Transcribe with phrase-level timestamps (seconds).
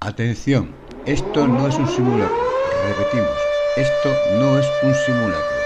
[0.00, 0.70] Atención,
[1.06, 2.36] esto no es un simulacro.
[2.86, 3.28] Repetimos,
[3.76, 5.58] esto no es un simulacro.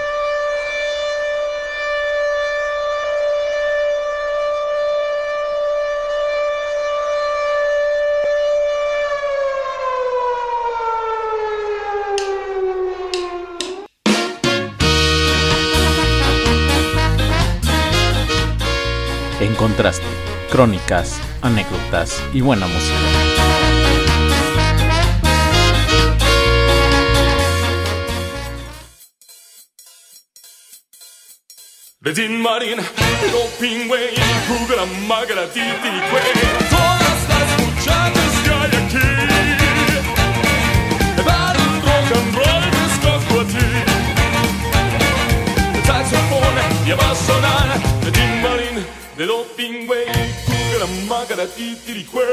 [19.39, 20.03] En contraste,
[20.51, 23.42] crónicas, anécdotas y buena música.
[32.03, 32.79] De Tin Marín,
[33.31, 36.21] Dopingüe y Jugra Magra Titiricue,
[36.69, 39.07] todas las muchachas que hay aquí.
[41.23, 43.67] Para el rock and roll te escojo a ti.
[45.75, 47.79] El saxofón ya va a sonar.
[48.03, 48.85] De Tin Marín,
[49.17, 52.27] de Dopingüe y Jugra Magra Titiricue.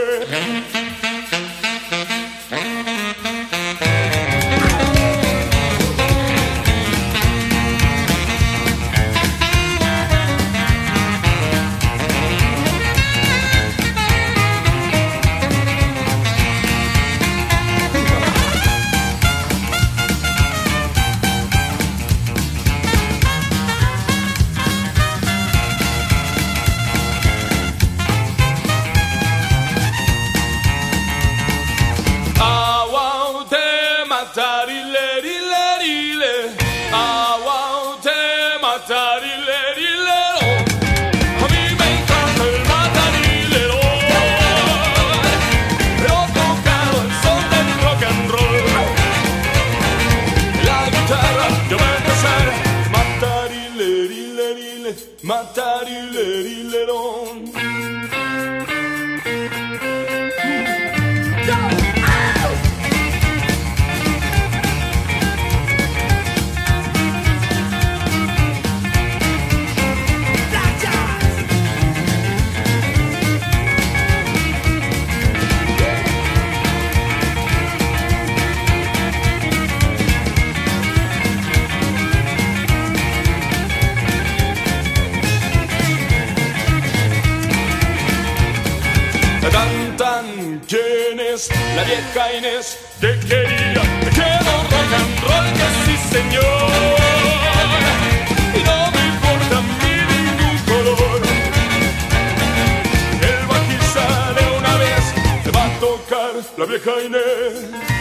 [106.61, 108.00] La vieja Inés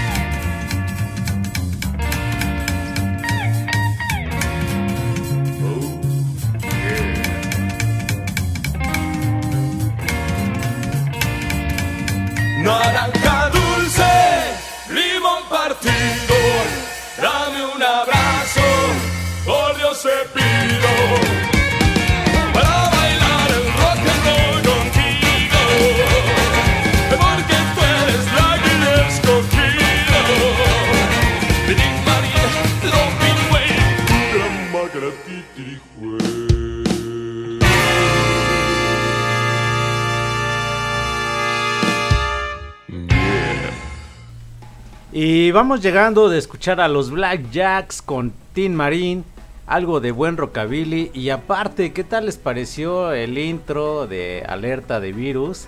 [45.51, 49.25] Vamos llegando de escuchar a los Black Jacks con Tin Marín,
[49.65, 51.11] algo de buen rockabilly.
[51.13, 55.67] Y aparte, ¿qué tal les pareció el intro de Alerta de Virus?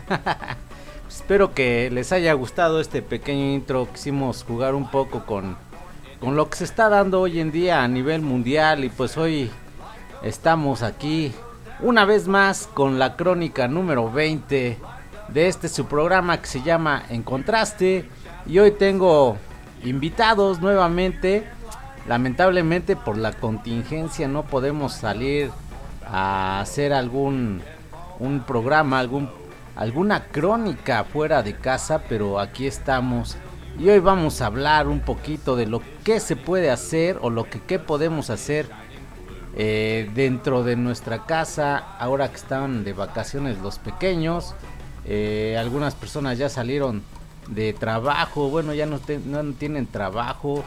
[1.10, 3.88] Espero que les haya gustado este pequeño intro.
[3.92, 5.58] Quisimos jugar un poco con,
[6.20, 8.84] con lo que se está dando hoy en día a nivel mundial.
[8.84, 9.50] Y pues hoy
[10.22, 11.32] estamos aquí
[11.80, 14.78] una vez más con la crónica número 20
[15.30, 18.06] de este su programa que se llama En Contraste.
[18.46, 19.38] Y hoy tengo
[19.84, 21.48] invitados nuevamente.
[22.08, 25.52] Lamentablemente por la contingencia no podemos salir
[26.06, 27.62] a hacer algún
[28.20, 29.30] un programa, algún
[29.76, 33.38] alguna crónica fuera de casa, pero aquí estamos
[33.80, 37.46] y hoy vamos a hablar un poquito de lo que se puede hacer o lo
[37.46, 38.68] que qué podemos hacer
[39.56, 44.54] eh, dentro de nuestra casa ahora que están de vacaciones los pequeños.
[45.06, 47.02] Eh, algunas personas ya salieron
[47.52, 49.00] de trabajo, bueno, ya no,
[49.54, 50.64] tienen trabajo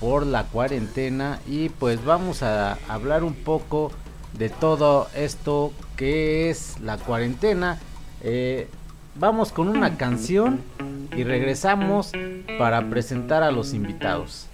[0.00, 3.90] por la cuarentena y pues vamos a hablar un poco
[4.38, 7.78] de todo esto que es la cuarentena.
[8.22, 8.68] Eh,
[9.16, 10.62] vamos con una canción
[11.16, 12.12] y regresamos
[12.58, 14.48] para presentar a los invitados.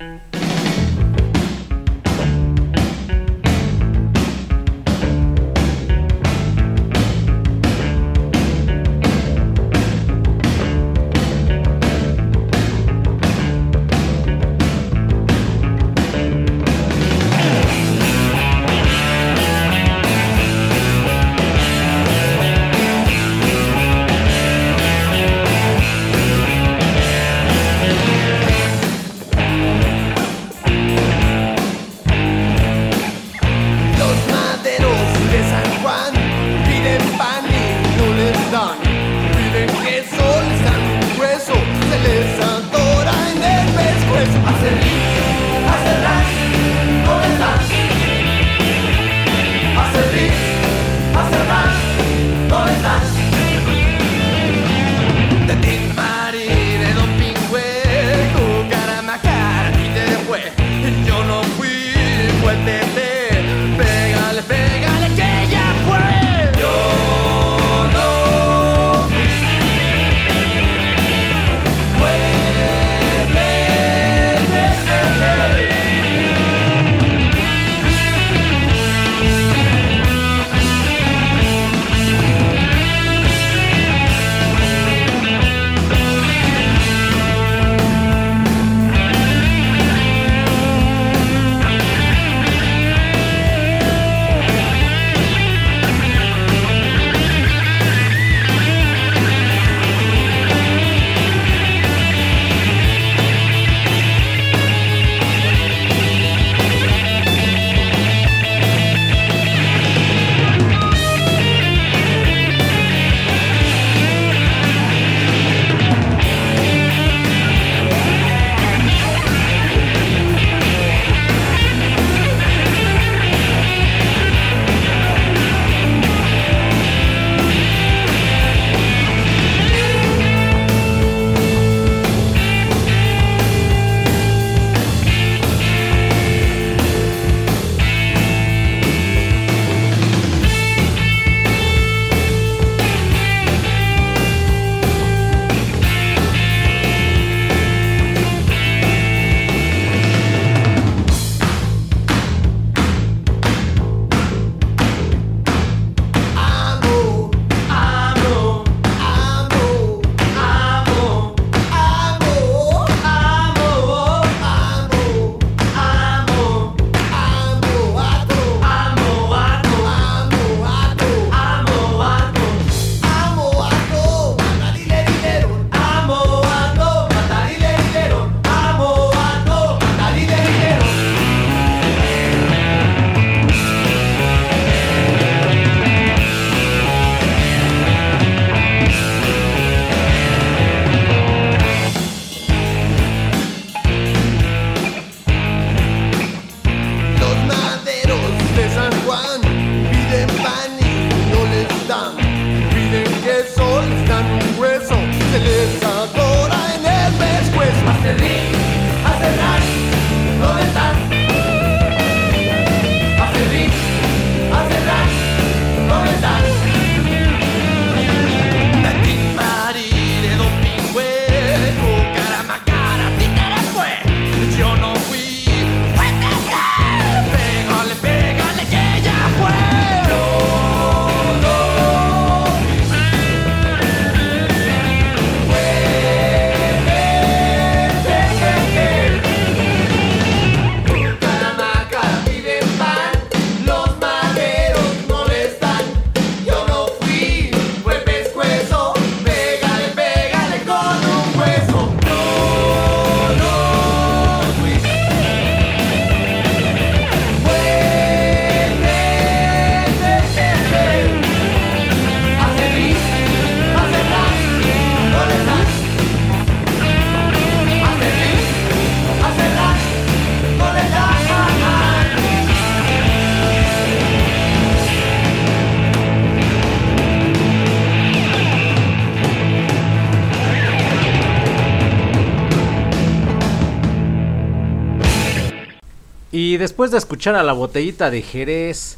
[286.65, 288.97] Después de escuchar a la botellita de Jerez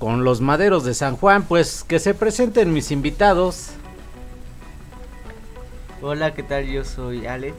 [0.00, 3.68] con los maderos de San Juan, pues que se presenten mis invitados.
[6.02, 6.66] Hola, ¿qué tal?
[6.66, 7.54] Yo soy Alex.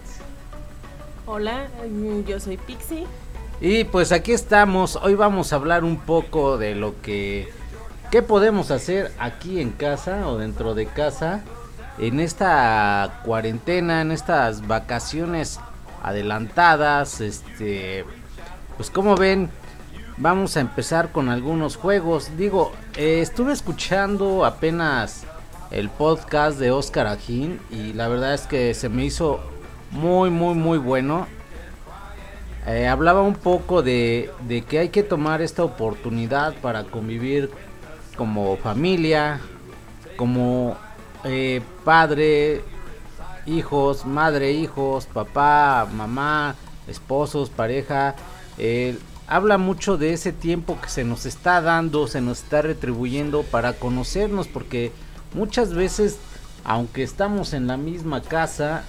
[1.25, 3.07] Hola, mm, yo soy Pixie.
[3.61, 7.47] Y pues aquí estamos, hoy vamos a hablar un poco de lo que
[8.11, 11.45] qué podemos hacer aquí en casa o dentro de casa
[11.97, 15.61] en esta cuarentena, en estas vacaciones
[16.03, 18.03] adelantadas, este
[18.77, 19.49] pues como ven,
[20.17, 22.37] vamos a empezar con algunos juegos.
[22.37, 25.25] Digo, eh, estuve escuchando apenas
[25.71, 29.39] el podcast de Oscar Ajín y la verdad es que se me hizo
[29.91, 31.27] muy muy muy bueno.
[32.67, 37.51] Eh, hablaba un poco de, de que hay que tomar esta oportunidad para convivir
[38.15, 39.39] como familia,
[40.17, 40.75] como
[41.23, 42.63] eh, padre,
[43.45, 46.55] hijos, madre, hijos, papá, mamá,
[46.87, 48.15] esposos, pareja.
[48.57, 48.97] Eh,
[49.27, 53.73] habla mucho de ese tiempo que se nos está dando, se nos está retribuyendo para
[53.73, 54.91] conocernos, porque
[55.33, 56.17] muchas veces,
[56.63, 58.83] aunque estamos en la misma casa,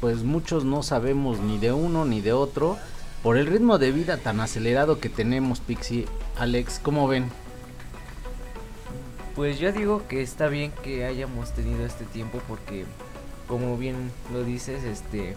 [0.00, 2.76] pues muchos no sabemos ni de uno ni de otro,
[3.22, 6.06] por el ritmo de vida tan acelerado que tenemos, Pixie.
[6.38, 7.30] Alex, ¿cómo ven?
[9.34, 12.86] Pues yo digo que está bien que hayamos tenido este tiempo porque
[13.46, 15.36] como bien lo dices, este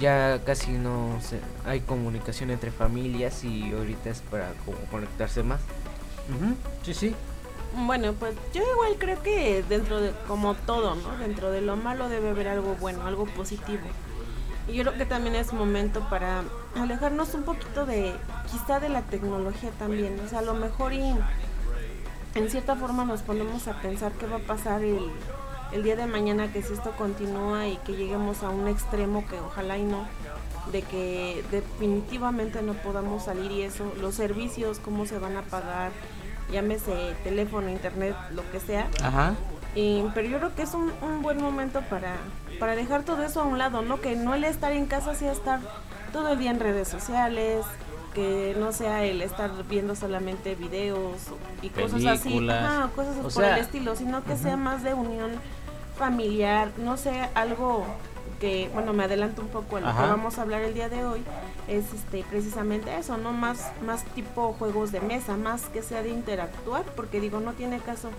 [0.00, 5.60] ya casi no se, hay comunicación entre familias y ahorita es para como conectarse más.
[6.82, 7.14] Sí, sí.
[7.76, 11.16] Bueno, pues yo igual creo que dentro de, como todo, ¿no?
[11.18, 13.82] Dentro de lo malo debe haber algo bueno, algo positivo.
[14.68, 16.42] Y yo creo que también es momento para
[16.76, 18.14] alejarnos un poquito de,
[18.50, 20.18] quizá de la tecnología también.
[20.24, 21.14] O sea, a lo mejor y
[22.34, 25.10] en cierta forma nos ponemos a pensar qué va a pasar el,
[25.72, 29.38] el día de mañana que si esto continúa y que lleguemos a un extremo que
[29.40, 30.06] ojalá y no,
[30.72, 35.90] de que definitivamente no podamos salir y eso, los servicios, cómo se van a pagar,
[36.50, 38.88] llámese teléfono, internet, lo que sea.
[39.02, 39.34] Ajá.
[39.74, 42.16] Y, pero yo creo que es un, un buen momento para,
[42.60, 44.00] para dejar todo eso a un lado, ¿no?
[44.00, 45.60] Que no el estar en casa sea estar
[46.12, 47.64] todo el día en redes sociales,
[48.14, 51.18] que no sea el estar viendo solamente videos
[51.62, 54.94] y cosas así, ajá, cosas O por sea, el estilo, sino que sea más de
[54.94, 55.32] unión
[55.98, 57.84] familiar, no sé, algo
[58.40, 60.02] que, bueno, me adelanto un poco a lo Ajá.
[60.02, 61.22] que vamos a hablar el día de hoy,
[61.68, 63.32] es este precisamente eso, ¿no?
[63.32, 67.78] Más, más tipo juegos de mesa, más que sea de interactuar, porque digo, no tiene
[67.78, 68.10] caso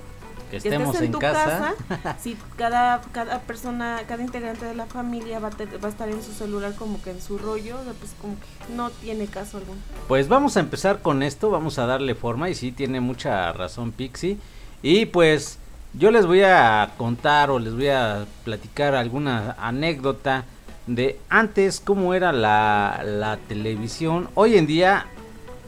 [0.51, 1.73] Que que estemos estés en tu casa.
[1.89, 5.91] casa, si cada, cada persona, cada integrante de la familia va a, te- va a
[5.91, 9.57] estar en su celular como que en su rollo, pues como que no tiene caso
[9.57, 9.79] alguno.
[10.07, 13.91] Pues vamos a empezar con esto, vamos a darle forma y sí tiene mucha razón
[13.91, 14.37] Pixie.
[14.83, 15.57] Y pues
[15.93, 20.43] yo les voy a contar o les voy a platicar alguna anécdota
[20.87, 24.29] de antes cómo era la, la televisión.
[24.35, 25.07] Hoy en día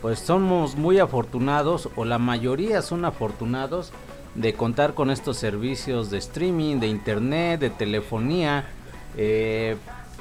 [0.04, 3.92] pues somos muy afortunados o la mayoría son afortunados
[4.38, 8.66] de contar con estos servicios de streaming, de internet, de telefonía,
[9.18, 9.78] eh,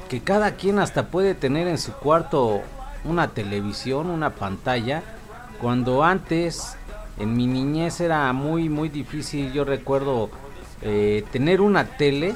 [0.09, 2.61] que cada quien hasta puede tener en su cuarto
[3.05, 5.03] una televisión, una pantalla,
[5.61, 6.75] cuando antes
[7.19, 10.29] en mi niñez era muy muy difícil, yo recuerdo
[10.81, 12.35] eh, tener una tele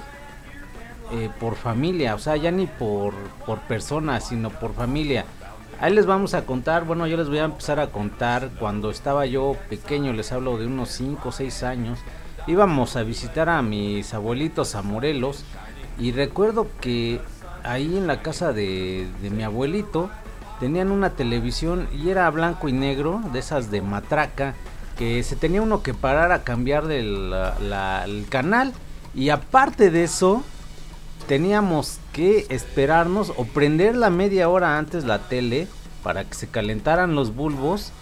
[1.12, 3.14] eh, por familia, o sea, ya ni por,
[3.46, 5.26] por persona, sino por familia.
[5.82, 9.26] Ahí les vamos a contar, bueno, yo les voy a empezar a contar cuando estaba
[9.26, 11.98] yo pequeño, les hablo de unos 5 o 6 años.
[12.46, 15.44] Íbamos a visitar a mis abuelitos a Morelos
[15.98, 17.20] y recuerdo que
[17.64, 20.12] ahí en la casa de, mi abuelito
[20.60, 24.54] tenían una televisión y era blanco y negro, de esas de matraca,
[25.00, 28.72] que se tenía uno que parar a cambiar la- el canal
[29.16, 30.44] y aparte de eso
[31.32, 35.70] teníamos que esperarnos o prender la media hora antes la tele
[36.04, 37.94] para que se calentaran los bulbos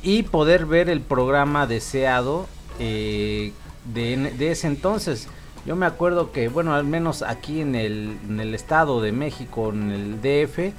[0.00, 2.46] y poder ver el programa deseado
[2.78, 3.52] eh,
[3.92, 5.26] de, de ese entonces.
[5.66, 9.70] Yo me acuerdo que, bueno, al menos aquí en el, en el estado de México,
[9.70, 10.72] en el DF,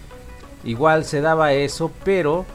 [0.64, 2.46] igual se daba eso, pero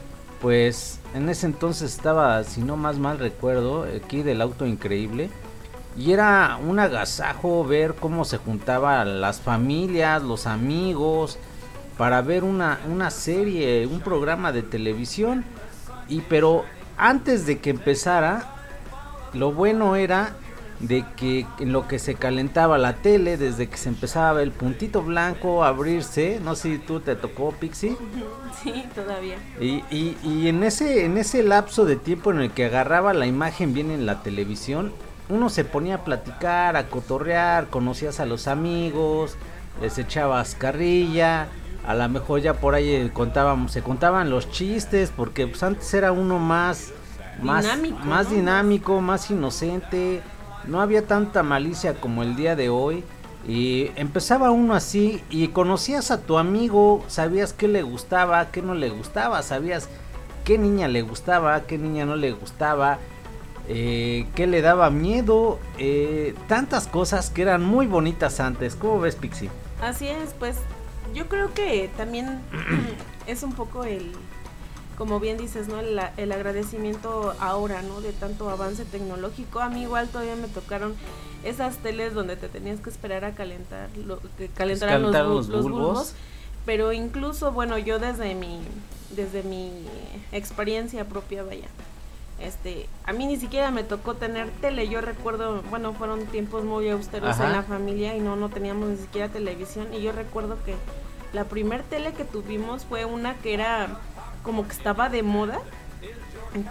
[0.41, 5.29] pues en ese entonces estaba, si no más mal recuerdo, aquí del auto increíble.
[5.97, 11.37] Y era un agasajo ver cómo se juntaban las familias, los amigos,
[11.97, 15.45] para ver una, una serie, un programa de televisión.
[16.09, 16.65] Y pero
[16.97, 18.55] antes de que empezara,
[19.33, 20.35] lo bueno era
[20.79, 25.01] de que en lo que se calentaba la tele, desde que se empezaba el puntito
[25.01, 27.97] blanco a abrirse, no sé si tú te tocó Pixie.
[28.63, 29.35] Sí, todavía.
[29.59, 33.27] Y, y, y en ese en ese lapso de tiempo en el que agarraba la
[33.27, 34.93] imagen bien en la televisión,
[35.29, 39.37] uno se ponía a platicar, a cotorrear, conocías a los amigos,
[39.81, 41.47] les echabas carrilla
[41.87, 45.93] a lo mejor ya por ahí eh, contábamos, se contaban los chistes, porque pues antes
[45.93, 46.91] era uno más,
[47.41, 48.35] más Dinámico, más ¿no?
[48.35, 50.21] dinámico, más inocente,
[50.65, 53.03] no había tanta malicia como el día de hoy.
[53.47, 58.73] Y empezaba uno así y conocías a tu amigo, sabías qué le gustaba, qué no
[58.73, 59.87] le gustaba, sabías
[60.43, 62.97] qué niña le gustaba, qué niña no le gustaba,
[63.67, 68.75] eh, qué le daba miedo, eh, tantas cosas que eran muy bonitas antes.
[68.75, 69.49] ¿Cómo ves, Pixie?
[69.81, 70.57] Así es, pues
[71.13, 72.39] yo creo que también
[73.27, 74.11] es un poco el,
[74.97, 75.79] como bien dices, ¿no?
[75.79, 78.01] El, el agradecimiento ahora, ¿no?
[78.01, 79.59] De tanto avance tecnológico.
[79.59, 80.95] A mí igual todavía me tocaron
[81.43, 85.63] esas teles donde te tenías que esperar a calentar, lo, que calentaran los, los los
[85.63, 85.81] bulbos.
[85.81, 86.13] bulbos.
[86.65, 88.59] Pero incluso, bueno, yo desde mi,
[89.15, 89.71] desde mi
[90.31, 91.67] experiencia propia, vaya.
[92.39, 94.87] Este, a mí ni siquiera me tocó tener tele.
[94.89, 97.47] Yo recuerdo, bueno, fueron tiempos muy austeros Ajá.
[97.47, 99.93] en la familia y no, no teníamos ni siquiera televisión.
[99.93, 100.75] Y yo recuerdo que
[101.33, 103.87] la primer tele que tuvimos fue una que era
[104.43, 105.59] como que estaba de moda,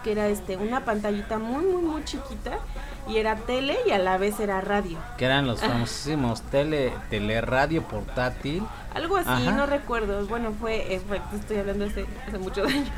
[0.03, 2.59] que era este, una pantallita muy, muy, muy chiquita
[3.09, 4.99] y era tele y a la vez era radio.
[5.19, 8.63] Que eran los famosísimos tele, teleradio portátil.
[8.95, 9.51] Algo así, Ajá.
[9.53, 10.25] no recuerdo.
[10.27, 12.89] Bueno, fue, eh, fue- estoy hablando hace, hace muchos años.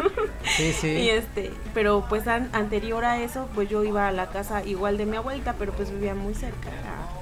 [0.45, 0.89] Sí, sí.
[0.89, 4.99] Y este, pero pues an- anterior a eso, pues yo iba a la casa igual
[4.99, 6.69] de mi abuelita, pero pues vivía muy cerca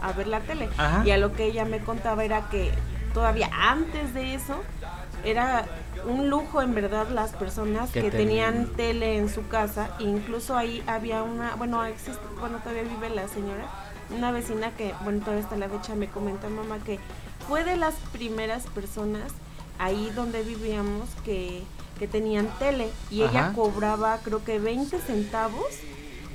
[0.03, 0.69] a, a ver la tele.
[0.77, 1.03] Ajá.
[1.07, 2.73] Y a lo que ella me contaba era que
[3.15, 4.57] todavía antes de eso
[5.25, 5.65] era
[6.07, 9.91] un lujo en verdad las personas Que que, ten- tenían tele en su casa.
[9.99, 13.65] E incluso ahí había una, bueno, existe, bueno, todavía vive la señora,
[14.15, 16.99] una vecina que, bueno, todavía hasta la fecha me comenta mamá que
[17.49, 19.33] fue de las primeras personas
[19.79, 21.63] ahí donde vivíamos que,
[21.99, 25.65] que tenían tele y ella cobraba creo que 20 centavos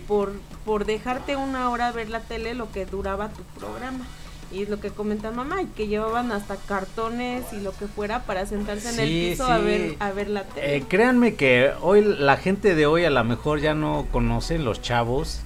[0.08, 0.34] por,
[0.66, 4.06] por dejarte una hora ver la tele lo que duraba tu programa.
[4.52, 8.24] Y es lo que comenta mamá, y que llevaban hasta cartones y lo que fuera
[8.24, 9.52] para sentarse en el piso sí.
[9.52, 10.78] a ver a ver la tele.
[10.78, 14.82] Eh, créanme que hoy la gente de hoy a lo mejor ya no conocen los
[14.82, 15.42] chavos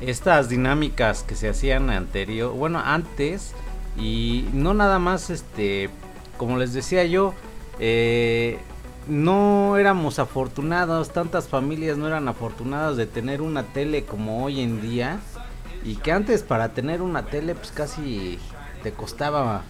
[0.00, 3.52] estas dinámicas que se hacían anterior, bueno, antes
[3.96, 5.88] y no nada más este
[6.36, 7.32] como les decía yo
[7.78, 8.58] eh,
[9.06, 14.80] no éramos afortunados, tantas familias no eran afortunadas de tener una tele como hoy en
[14.80, 15.20] día
[15.84, 18.38] y que antes para tener una tele pues casi
[18.82, 19.62] te costaba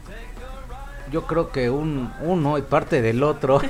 [1.11, 3.61] yo creo que un uno y parte del otro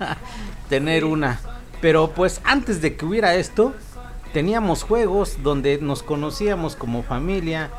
[0.68, 1.40] tener una.
[1.80, 3.74] Pero pues antes de que hubiera esto,
[4.32, 7.70] teníamos juegos donde nos conocíamos como familia,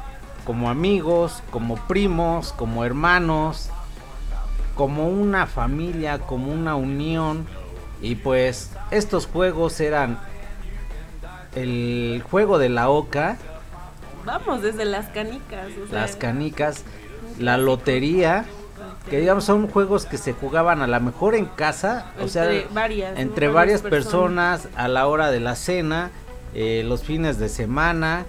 [0.45, 3.69] como amigos, como primos, como hermanos,
[4.75, 7.47] como una familia, como una unión.
[8.01, 10.19] Y pues estos juegos eran
[11.55, 13.38] el juego de la oca,
[14.27, 15.67] Vamos, desde las canicas.
[15.83, 16.83] o sea, las canicas,
[17.39, 18.45] la lotería,
[19.09, 22.67] que digamos son juegos que se jugaban a lo mejor en casa, o sea, Entre
[22.73, 24.67] varias, entre varias personas.
[24.75, 26.11] a la hora de la cena,
[26.53, 28.25] eh, los fines de semana.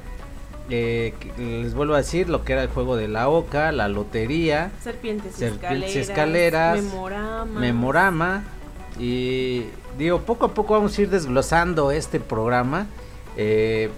[0.71, 4.71] eh, les vuelvo a decir lo que era el juego de la oca, la lotería,
[4.83, 7.61] Serpientes, y Serpientes escaleras, escaleras, memorama.
[7.61, 8.45] memorama
[9.01, 9.65] y
[9.97, 12.87] digo poco a poco vamos a ir desglosando este programa
[13.39, 13.91] eh,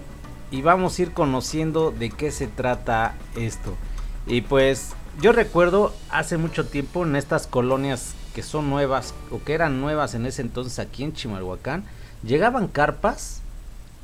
[0.51, 3.73] y vamos a ir conociendo de qué se trata esto.
[4.27, 9.53] Y pues yo recuerdo hace mucho tiempo en estas colonias que son nuevas o que
[9.53, 11.83] eran nuevas en ese entonces aquí en Chimalhuacán
[12.23, 13.41] llegaban carpas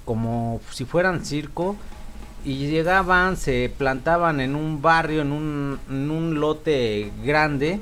[0.05, 1.75] como si fueran circo
[2.43, 7.79] y llegaban, se plantaban en un barrio, en un, un lote grande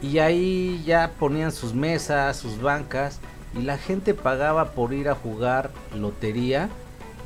[0.00, 3.20] y ahí ya ponían sus mesas, sus bancas
[3.58, 6.68] y la gente pagaba por ir a jugar lotería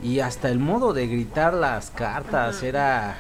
[0.02, 3.16] y hasta el modo de gritar las cartas era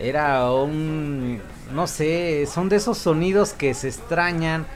[0.00, 1.40] era un
[1.72, 4.66] no sé, son de esos sonidos que se extrañan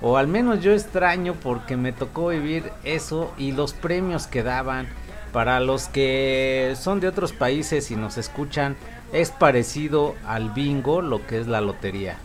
[0.00, 4.86] o al menos yo extraño porque me tocó vivir eso y los premios que daban
[5.32, 8.76] para los que son de otros países y nos escuchan
[9.12, 12.18] es parecido al bingo lo que es la lotería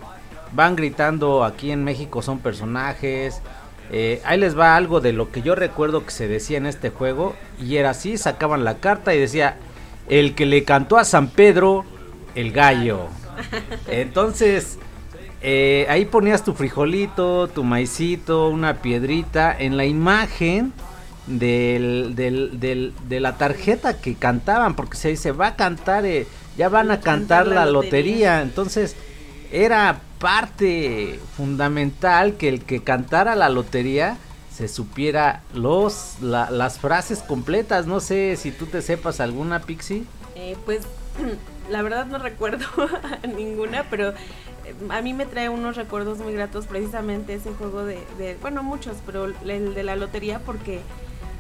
[0.54, 3.42] van gritando aquí en México son personajes.
[3.94, 6.90] Eh, ahí les va algo de lo que yo recuerdo que se decía en este
[6.92, 7.36] juego.
[7.62, 9.58] Y era así, sacaban la carta y decía,
[10.08, 11.84] el que le cantó a San Pedro,
[12.36, 13.08] el gallo.
[13.88, 14.78] Entonces,
[15.42, 20.72] eh, ahí ponías tu frijolito, tu maicito, una piedrita en la imagen
[21.28, 26.28] del, del- del- de la tarjeta que cantaban, porque se dice, va a cantar, eh,
[26.58, 28.42] ya van a cantar la lotería.
[28.42, 28.96] Entonces,
[29.52, 34.18] era parte fundamental que el que cantara la lotería
[34.56, 37.88] se supiera los la- las frases completas.
[37.88, 40.04] No sé si tú te sepas alguna, Pixie.
[40.36, 40.82] Eh, pues
[41.70, 42.66] la verdad no recuerdo
[43.36, 44.14] ninguna, pero
[44.90, 48.98] a mí me trae unos recuerdos muy gratos precisamente ese juego de, de bueno, muchos,
[49.06, 50.82] pero el de la lotería porque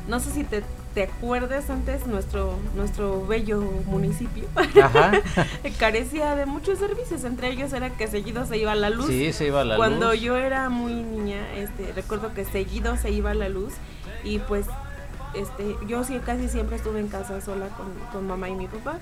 [0.08, 4.46] no sé si te, te acuerdas antes nuestro nuestro bello municipio
[4.84, 5.12] Ajá.
[5.80, 9.08] carecía de muchos servicios, entre ellos era que seguido se iba la luz.
[9.08, 10.22] Sí, se iba la Cuando luz.
[10.22, 13.74] yo era muy niña, este, recuerdo que seguido se iba la luz
[14.24, 14.66] y pues
[15.34, 19.00] este, yo sí casi siempre estuve en casa sola con, con mamá y mi papá.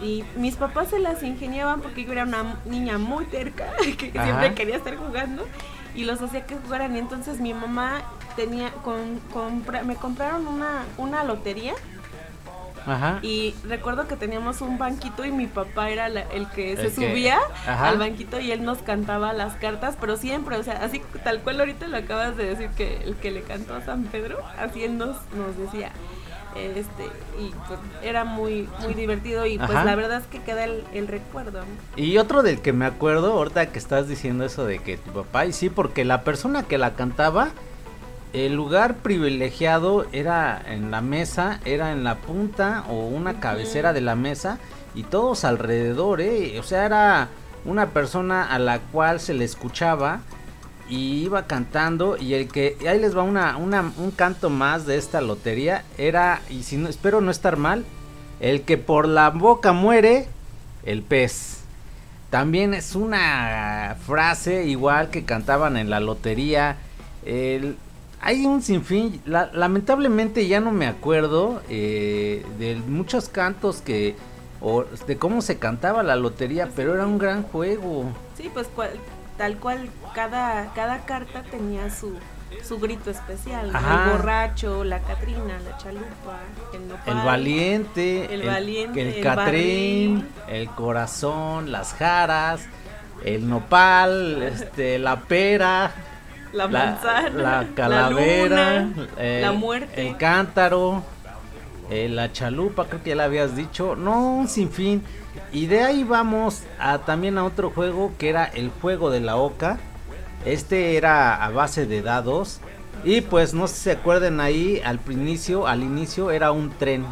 [0.00, 4.24] Y mis papás se las ingeniaban porque yo era una niña muy terca, que Ajá.
[4.24, 5.46] siempre quería estar jugando
[5.94, 6.94] y los hacía que jugaran.
[6.96, 8.02] Y entonces mi mamá
[8.36, 11.74] tenía, con, compra- me compraron una, una lotería
[12.86, 13.18] Ajá.
[13.22, 16.92] y recuerdo que teníamos un banquito y mi papá era la- el que se El
[16.92, 21.40] subía al banquito y él nos cantaba las cartas, pero siempre, o sea, así tal
[21.42, 24.82] cual ahorita lo acabas de decir que el que le cantó a San Pedro, así
[24.82, 25.92] él nos, nos decía.
[26.56, 27.04] Este,
[27.40, 29.84] y pues era muy, muy divertido y pues Ajá.
[29.84, 31.60] la verdad es que queda el, el recuerdo.
[31.60, 31.66] ¿no?
[31.96, 35.46] Y otro del que me acuerdo, ahorita que estás diciendo eso de que tu papá,
[35.46, 37.50] y sí, porque la persona que la cantaba,
[38.32, 44.00] el lugar privilegiado era en la mesa, era en la punta o una cabecera de
[44.00, 44.58] la mesa
[44.94, 46.58] y todos alrededor, ¿eh?
[46.58, 47.28] O sea, era
[47.64, 50.20] una persona a la cual se le escuchaba
[50.92, 55.22] y iba cantando y el que ahí les va una, un canto más de esta
[55.22, 57.84] lotería era y si no espero no estar mal
[58.40, 60.26] el que por la boca muere
[60.84, 61.60] el pez.
[62.28, 66.76] También es una frase igual que cantaban en la lotería
[67.24, 67.76] el-
[68.20, 74.14] hay un sinfín la- lamentablemente ya no me acuerdo eh, de muchos cantos que
[74.60, 78.04] o de cómo se cantaba la lotería pero era un gran juego.
[78.36, 78.66] Sí, pues
[79.36, 82.18] tal cual cada, cada carta tenía su,
[82.62, 83.66] su grito especial.
[83.68, 86.40] El borracho, la Catrina, la chalupa,
[86.74, 87.18] el nopal.
[87.18, 90.28] El valiente, El valiente, el, el catrín, barril.
[90.48, 92.62] el corazón, las jaras,
[93.24, 95.92] el nopal, este, la pera,
[96.52, 100.06] la la, manzana, la calavera, luna, eh, la muerte.
[100.08, 101.02] el cántaro,
[101.90, 105.02] eh, la chalupa, creo que ya la habías dicho, no, un sinfín.
[105.52, 109.36] Y de ahí vamos a también a otro juego que era el juego de la
[109.36, 109.78] oca.
[110.46, 112.60] Este era a base de dados.
[113.04, 117.04] Y pues no sé si se acuerdan ahí al inicio, al inicio era un tren.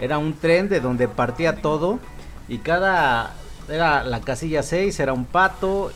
[0.00, 1.98] Era un tren de donde partía todo.
[2.48, 3.34] Y cada
[3.68, 5.92] era la casilla 6 era un pato.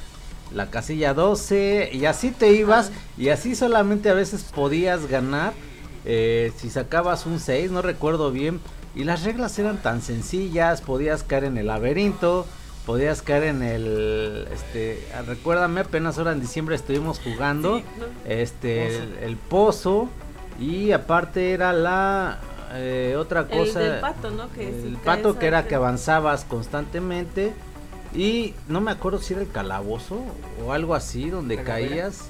[0.52, 1.90] La casilla 12.
[1.94, 2.92] Y así te ibas.
[3.16, 5.54] Y así solamente a veces podías ganar.
[6.04, 8.60] eh, si sacabas un 6, no recuerdo bien.
[8.94, 10.80] Y las reglas eran tan sencillas.
[10.80, 12.46] Podías caer en el laberinto.
[12.86, 14.48] Podías caer en el.
[14.52, 15.06] Este.
[15.26, 17.78] Recuérdame, apenas ahora en diciembre estuvimos jugando.
[17.78, 18.06] Sí, no.
[18.30, 18.86] Este.
[18.88, 19.02] Pozo.
[19.02, 20.08] El, el pozo.
[20.60, 22.40] Y aparte era la.
[22.74, 23.78] eh, otra El cosa.
[23.80, 24.50] del pato, ¿no?
[24.52, 27.52] Que el pato que era que avanzabas constantemente.
[28.14, 30.20] Y no me acuerdo si era el calabozo
[30.62, 32.24] o algo así, donde caías.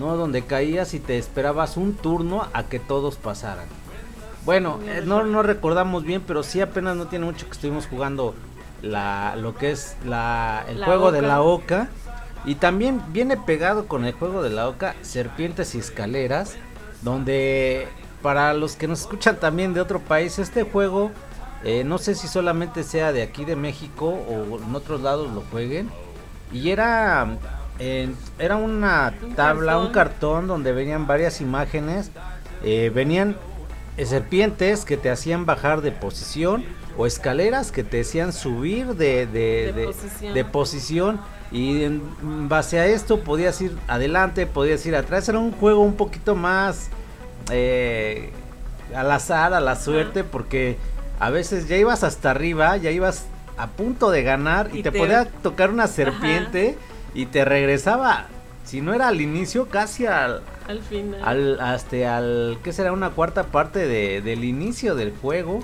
[0.00, 3.66] No, donde caías y te esperabas un turno a que todos pasaran.
[4.44, 7.86] Bueno, No eh, no, no recordamos bien, pero sí apenas no tiene mucho que estuvimos
[7.86, 8.34] jugando
[8.80, 11.88] la, lo que es la, el La juego de la oca.
[12.44, 16.58] Y también viene pegado con el juego de la oca, serpientes y escaleras,
[17.00, 21.12] donde para los que nos escuchan también de otro país, este juego,
[21.62, 25.42] eh, no sé si solamente sea de aquí de México o en otros lados lo
[25.42, 25.94] jueguen.
[26.50, 27.38] Y era,
[27.78, 29.90] eh, era una Un tabla, un cartón.
[29.90, 32.12] cartón donde venían varias imágenes.
[32.60, 33.38] eh, venían
[34.06, 36.64] serpientes que te hacían bajar de posición
[36.96, 40.34] o escaleras que te hacían subir de, de, De posición.
[40.34, 42.02] de posición y en
[42.48, 45.28] base a esto podías ir adelante, podías ir atrás.
[45.28, 46.88] Era un juego un poquito más
[47.50, 48.30] eh,
[48.94, 50.76] al azar, a la suerte, porque
[51.20, 54.90] a veces ya ibas hasta arriba, ya ibas a punto de ganar y, Y te,
[54.90, 56.76] te- podía tocar una serpiente
[57.14, 58.26] y te regresaba.
[58.68, 61.20] Si no era al inicio, casi al, Al final.
[61.24, 62.92] al hasta al ¿qué será?
[62.92, 65.60] una cuarta parte de, del inicio del juego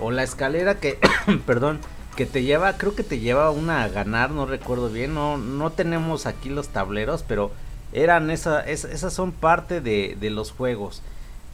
[0.00, 0.98] o la escalera que
[1.46, 1.78] perdón
[2.16, 5.70] que te lleva creo que te lleva una a ganar no recuerdo bien no no
[5.70, 7.52] tenemos aquí los tableros pero
[7.92, 11.02] eran esa, es- esas son parte de, de los juegos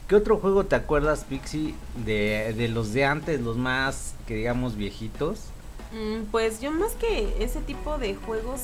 [0.08, 1.74] ¿Qué otro juego te acuerdas, Pixie,
[2.06, 5.52] de, de los de antes, los más, que digamos, viejitos?
[5.92, 8.60] Mm, Pues yo más que ese tipo de juegos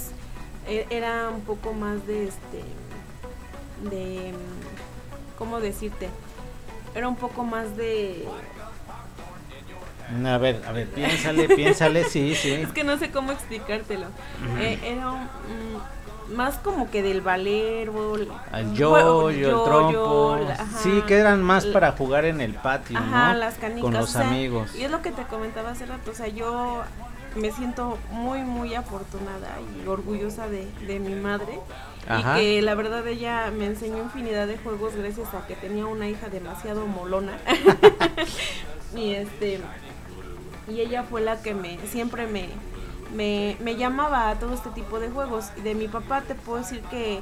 [0.66, 2.62] era un poco más de este
[3.90, 6.08] de mm, cómo decirte
[6.94, 8.26] era un poco más de
[10.26, 12.52] A ver, a ver, piénsale, piénsale, sí, sí.
[12.52, 14.06] es que no sé cómo explicártelo
[14.58, 18.26] Eh, era un- mm, más como que del valero El
[18.72, 20.38] jue- yoyo, el trompo.
[20.50, 23.38] ajá, sí, que eran más para jugar en el patio, Ajá, ¿no?
[23.40, 23.82] las canicas.
[23.82, 24.74] Con o los sea, amigos.
[24.74, 26.10] Y es lo que te comentaba hace rato.
[26.12, 26.82] O sea, yo
[27.36, 31.58] me siento muy, muy afortunada y orgullosa de, de mi madre.
[32.08, 32.40] Ajá.
[32.40, 36.08] Y que la verdad ella me enseñó infinidad de juegos gracias a que tenía una
[36.08, 37.38] hija demasiado molona.
[38.96, 39.60] y este
[40.68, 42.48] y ella fue la que me siempre me,
[43.14, 45.46] me, me llamaba a todo este tipo de juegos.
[45.56, 47.20] Y de mi papá te puedo decir que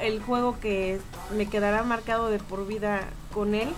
[0.00, 1.00] el juego que
[1.36, 3.02] me quedará marcado de por vida
[3.32, 3.68] con él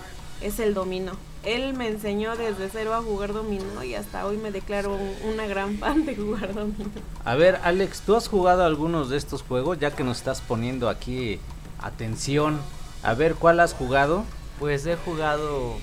[0.41, 1.13] es el dominó.
[1.43, 5.45] Él me enseñó desde cero a jugar dominó y hasta hoy me declaro un- una
[5.47, 6.89] gran fan de jugar dominó.
[7.23, 9.79] A ver, Alex, ¿tú has jugado algunos de estos juegos?
[9.79, 11.39] Ya que nos estás poniendo aquí
[11.79, 12.59] atención.
[13.03, 14.25] A ver, ¿cuál has jugado?
[14.59, 15.75] Pues he jugado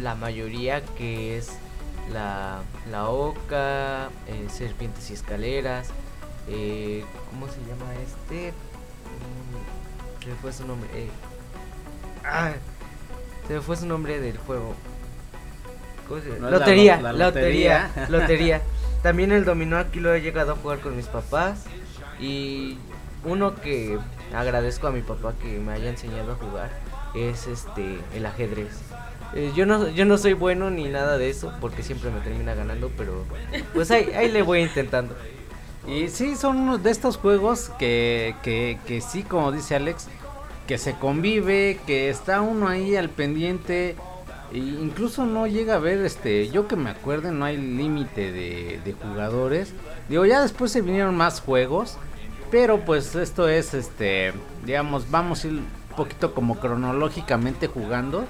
[0.00, 1.50] la mayoría que es
[2.12, 5.88] la, la Oca, eh, Serpientes y Escaleras,
[6.48, 8.52] eh, ¿cómo se llama este?
[8.52, 10.88] Mm, se me fue su nombre.
[10.94, 11.08] eh.
[12.24, 12.52] Ah,
[13.46, 14.74] se me fue su nombre del juego.
[16.12, 16.40] ¿Cómo se llama?
[16.40, 18.08] ¿No es la lotería, lo- la lotería, lotería?
[18.20, 18.62] lotería.
[19.02, 21.64] También el dominó aquí lo he llegado a jugar con mis papás
[22.20, 22.76] y
[23.24, 23.98] uno que
[24.34, 26.70] agradezco a mi papá que me haya enseñado a jugar
[27.14, 28.68] es este el ajedrez.
[29.34, 32.54] Eh, yo no yo no soy bueno ni nada de eso porque siempre me termina
[32.54, 33.24] ganando, pero
[33.72, 35.16] pues ahí, ahí le voy intentando.
[35.88, 40.06] Y sí, son uno de estos juegos que, que, que sí, como dice Alex,
[40.68, 43.96] que se convive, que está uno ahí al pendiente.
[44.52, 48.94] E incluso no llega a ver, este, yo que me acuerde, no hay límite de,
[49.02, 49.72] jugadores.
[50.10, 51.96] Digo, ya después se vinieron más juegos,
[52.50, 54.34] pero pues esto es, este,
[54.64, 58.26] digamos, vamos a ir un poquito como cronológicamente jugando.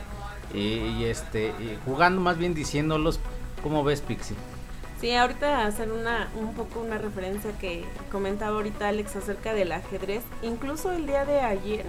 [0.55, 1.53] Y, este,
[1.85, 3.19] jugando más bien diciéndolos,
[3.63, 4.37] ¿cómo ves Pixie?
[5.01, 10.23] Sí, ahorita hacer una un poco una referencia que comentaba ahorita Alex acerca del ajedrez.
[10.43, 11.85] Incluso el día de ayer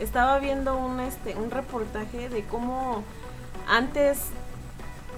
[0.00, 3.04] estaba viendo un este un reportaje de cómo
[3.70, 4.18] antes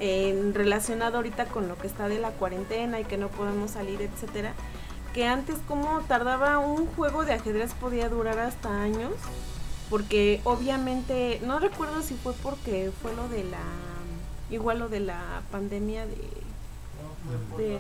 [0.00, 4.00] en relacionado ahorita con lo que está de la cuarentena y que no podemos salir,
[4.02, 4.52] etcétera,
[5.14, 9.12] que antes como tardaba un juego de ajedrez podía durar hasta años,
[9.90, 13.58] porque obviamente no recuerdo si fue porque fue lo de la
[14.50, 16.16] igual lo de la pandemia de
[17.58, 17.78] de-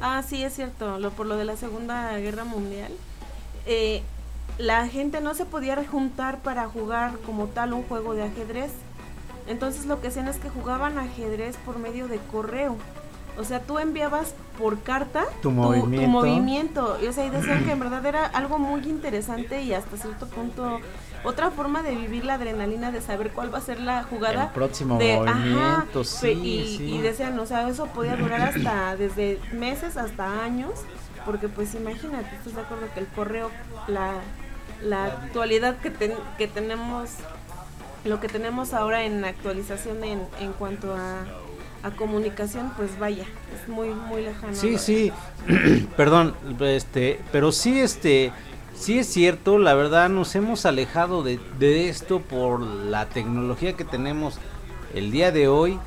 [0.00, 2.92] Ah, sí, es cierto, lo, por lo de la Segunda Guerra Mundial.
[3.66, 4.02] Eh,
[4.58, 8.70] la gente no se podía juntar para jugar como tal un juego de ajedrez.
[9.46, 12.76] Entonces lo que hacían es que jugaban ajedrez por medio de correo.
[13.38, 16.08] O sea, tú enviabas por carta Tu movimiento.
[16.10, 16.98] movimiento.
[17.02, 20.26] Y, o sea, y decían que en verdad era algo muy interesante y hasta cierto
[20.26, 20.80] punto
[21.22, 24.44] otra forma de vivir la adrenalina de saber cuál va a ser la jugada.
[24.44, 26.94] El próximo de, movimiento, sí, pe- y, sí.
[26.94, 30.70] y decían, o sea, eso podía durar hasta desde meses hasta años,
[31.26, 33.50] porque pues imagínate, estás de acuerdo que el correo,
[33.88, 34.12] la,
[34.82, 37.10] la actualidad que, ten- que tenemos,
[38.06, 41.24] lo que tenemos ahora en actualización en, en cuanto a,
[41.82, 44.54] a comunicación, pues vaya, es muy, muy lejano.
[44.54, 45.12] Sí, sí,
[45.96, 48.32] perdón, este, pero sí, este,
[48.74, 53.84] sí es cierto, la verdad nos hemos alejado de, de esto por la tecnología que
[53.84, 54.38] tenemos
[54.94, 55.78] el día de hoy.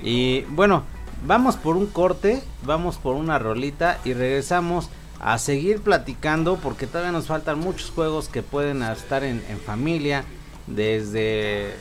[0.00, 0.84] Y bueno,
[1.26, 7.10] vamos por un corte, vamos por una rolita y regresamos a seguir platicando porque todavía
[7.10, 10.24] nos faltan muchos juegos que pueden estar en, en familia,
[10.74, 11.74] desde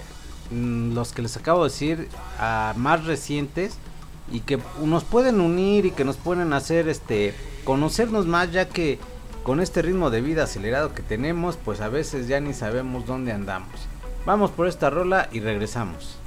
[0.52, 3.78] mm, los que les acabo de decir a más recientes
[4.32, 9.00] y que nos pueden unir y que nos pueden hacer este conocernos más ya que
[9.43, 13.32] con este ritmo de vida acelerado que tenemos pues a veces ya ni sabemos dónde
[13.32, 13.88] andamos.
[14.26, 16.17] Vamos por esta rola y regresamos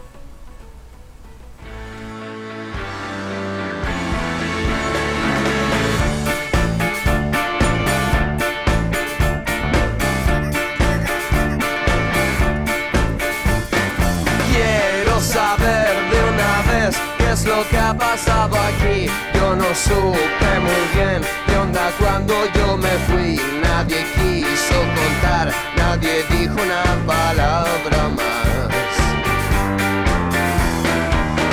[17.32, 19.06] es lo que ha pasado aquí.
[19.34, 23.40] Yo no supe muy bien qué onda cuando yo me fui.
[23.62, 28.92] Nadie quiso contar, nadie dijo una palabra más.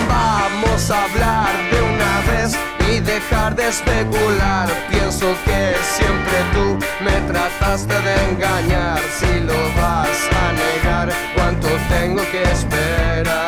[0.10, 2.58] Vamos a hablar de una vez
[2.90, 4.68] y dejar de especular.
[4.90, 9.00] Pienso que siempre tú me trataste de engañar.
[9.20, 13.47] Si lo vas a negar, ¿cuánto tengo que esperar?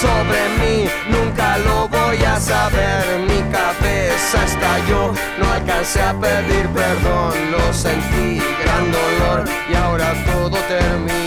[0.00, 0.88] Sobre mí?
[1.08, 3.04] Nunca lo voy a saber.
[3.28, 10.58] Mi cabeza estalló, no alcancé a pedir perdón, lo sentí, gran dolor y ahora todo
[10.68, 11.23] terminó.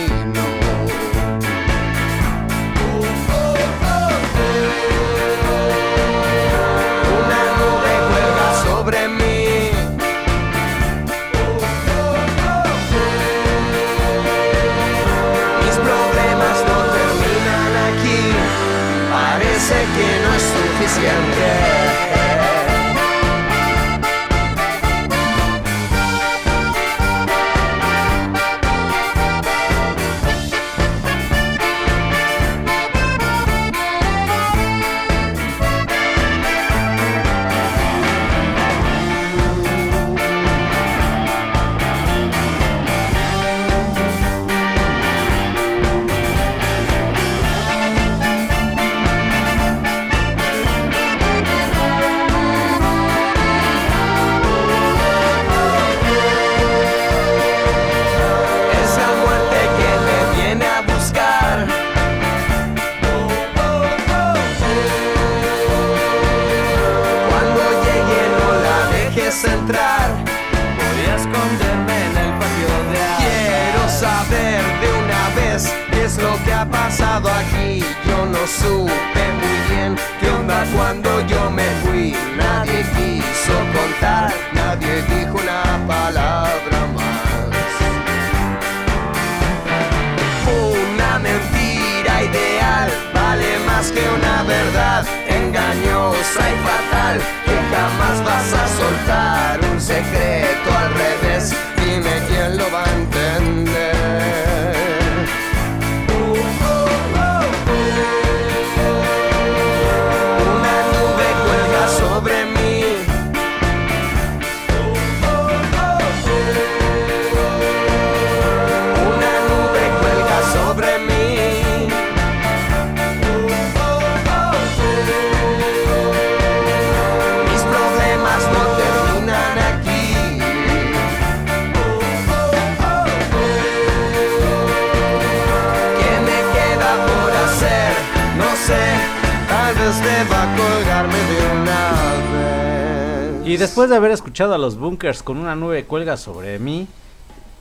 [143.88, 146.90] Después de haber escuchado a los Bunkers con una nube cuelga sobre mí,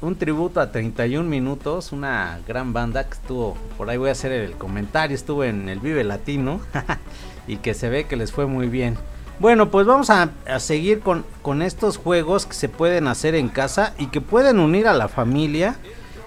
[0.00, 4.32] un tributo a 31 minutos, una gran banda que estuvo, por ahí voy a hacer
[4.32, 6.58] el comentario, estuvo en el Vive Latino
[7.46, 8.96] y que se ve que les fue muy bien.
[9.38, 13.94] Bueno, pues vamos a, seguir con, con estos juegos que se pueden hacer en casa
[13.96, 15.76] y que pueden unir a la familia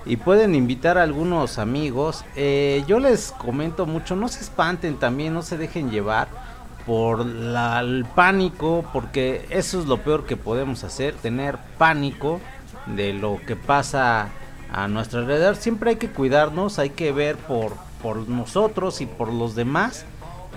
[0.06, 2.24] y pueden invitar a algunos amigos.
[2.38, 6.30] Eh, yo les comento mucho, no se espanten también, no se dejen llevar
[6.90, 12.40] por la- el pánico, porque eso es lo peor que podemos hacer, tener pánico
[12.88, 14.30] de lo que pasa
[14.74, 15.56] a nuestro alrededor.
[15.56, 20.06] Siempre hay que cuidarnos, hay que ver por, por nosotros y por los demás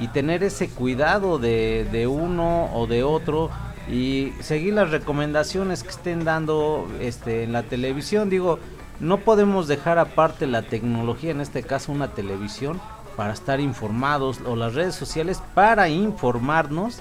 [0.01, 3.51] y tener ese cuidado de, de uno o de otro
[3.91, 8.31] y seguir las recomendaciones que estén dando este, en la televisión.
[8.31, 8.59] Digo,
[9.01, 12.81] no podemos dejar aparte la tecnología, en este caso una televisión,
[13.17, 16.99] para estar informados o las redes sociales para informarnos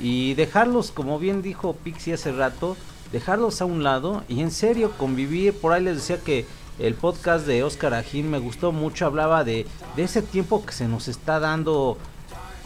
[0.00, 2.76] y dejarlos, como bien dijo Pixie hace rato,
[3.12, 5.54] dejarlos a un lado y en serio convivir.
[5.54, 6.46] Por ahí les decía que
[6.78, 9.66] el podcast de Oscar Ajín me gustó mucho, hablaba de,
[9.96, 11.98] ese tiempo que se nos está dando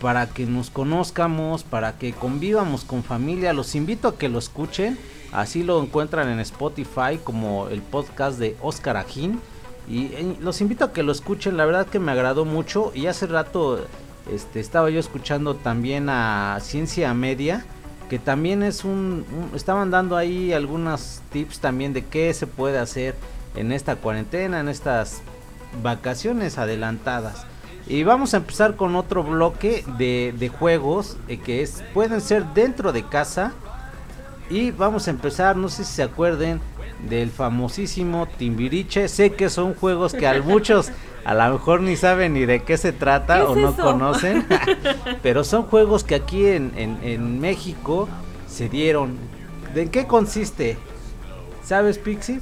[0.01, 3.53] para que nos conozcamos, para que convivamos con familia.
[3.53, 4.99] Los invito a que lo escuchen.
[5.31, 9.41] Así lo encuentran en Spotify como el podcast de Oscar Ajín.
[9.89, 11.57] Y eh, los invito a que lo escuchen.
[11.57, 12.93] La verdad que me agradó mucho.
[12.95, 13.85] Y hace rato
[14.31, 17.65] este, estaba yo escuchando también a Ciencia Media.
[18.09, 23.15] Que también es un, Estaban dando ahí algunos tips también de qué se puede hacer
[23.57, 25.23] en esta cuarentena, en estas
[25.83, 27.47] vacaciones adelantadas.
[27.87, 32.45] Y vamos a empezar con otro bloque de, de juegos eh, que es, pueden ser
[32.55, 33.53] dentro de casa.
[34.51, 36.61] Y vamos a empezar, no sé si se acuerden
[37.09, 39.09] del famosísimo Timbiriche.
[39.09, 40.91] Sé que son juegos que a muchos
[41.25, 43.83] a lo mejor ni saben ni de qué se trata ¿Qué o es no eso?
[43.83, 44.47] conocen.
[45.23, 48.09] Pero son juegos que aquí en, en- en México
[48.49, 49.17] se dieron.
[49.75, 50.77] ¿De qué consiste?
[51.65, 52.41] ¿Sabes, Pixie?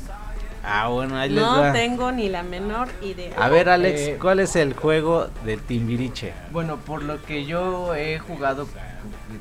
[0.64, 1.72] Ah, bueno, ahí les No va.
[1.72, 3.32] tengo ni la menor idea.
[3.38, 6.32] A ver, Alex, Eh, ¿cuál es el juego de Timbiriche?
[6.52, 8.66] Bueno, por lo que yo he jugado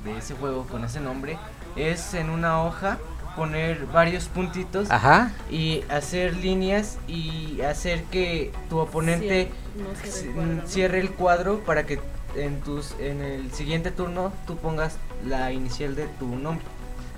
[0.05, 1.37] de ese juego con ese nombre,
[1.75, 2.97] es en una hoja
[3.35, 5.31] poner varios puntitos Ajá.
[5.51, 10.67] y hacer líneas y hacer que tu oponente no cierre el cuadro, ¿no?
[10.67, 11.99] cierre el cuadro para que
[12.35, 16.65] en tus en el siguiente turno tú pongas la inicial de tu nombre.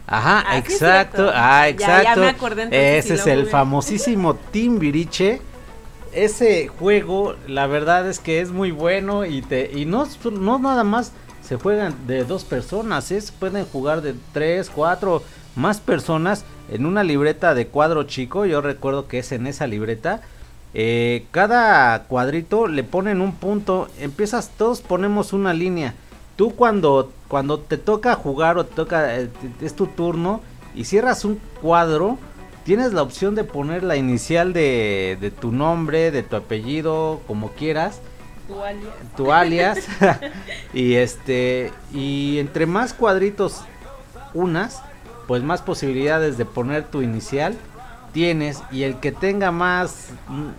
[0.08, 1.32] Ajá, Ah, exacto.
[1.34, 2.04] Ah, exacto.
[2.04, 3.52] ya me acordé, entonces, Ese es el jugué.
[3.52, 5.42] famosísimo Timbiriche.
[6.14, 10.84] Ese juego, la verdad es que es muy bueno y te y no no nada
[10.84, 11.14] más
[11.52, 15.22] se juegan de dos personas, es pueden jugar de tres, cuatro,
[15.58, 18.46] más personas en una libreta de cuadro chico.
[18.46, 20.22] Yo recuerdo que es en esa libreta.
[20.74, 23.90] eh, cada cuadrito le ponen un punto.
[24.00, 25.94] Empiezas, todos ponemos una línea.
[26.38, 29.30] Tú cuando cuando te toca jugar o te toca eh,
[29.60, 30.40] es tu turno
[30.74, 32.18] y cierras un cuadro,
[32.64, 37.50] tienes la opción de poner la inicial de, de tu nombre, de tu apellido, como
[37.50, 38.00] quieras,
[38.52, 38.94] Tu alias.
[39.16, 39.80] tu alias
[40.74, 43.62] y este y entre más cuadritos
[44.34, 44.82] unas,
[45.28, 47.56] pues más posibilidades de poner tu inicial
[48.12, 50.10] tienes y el que tenga más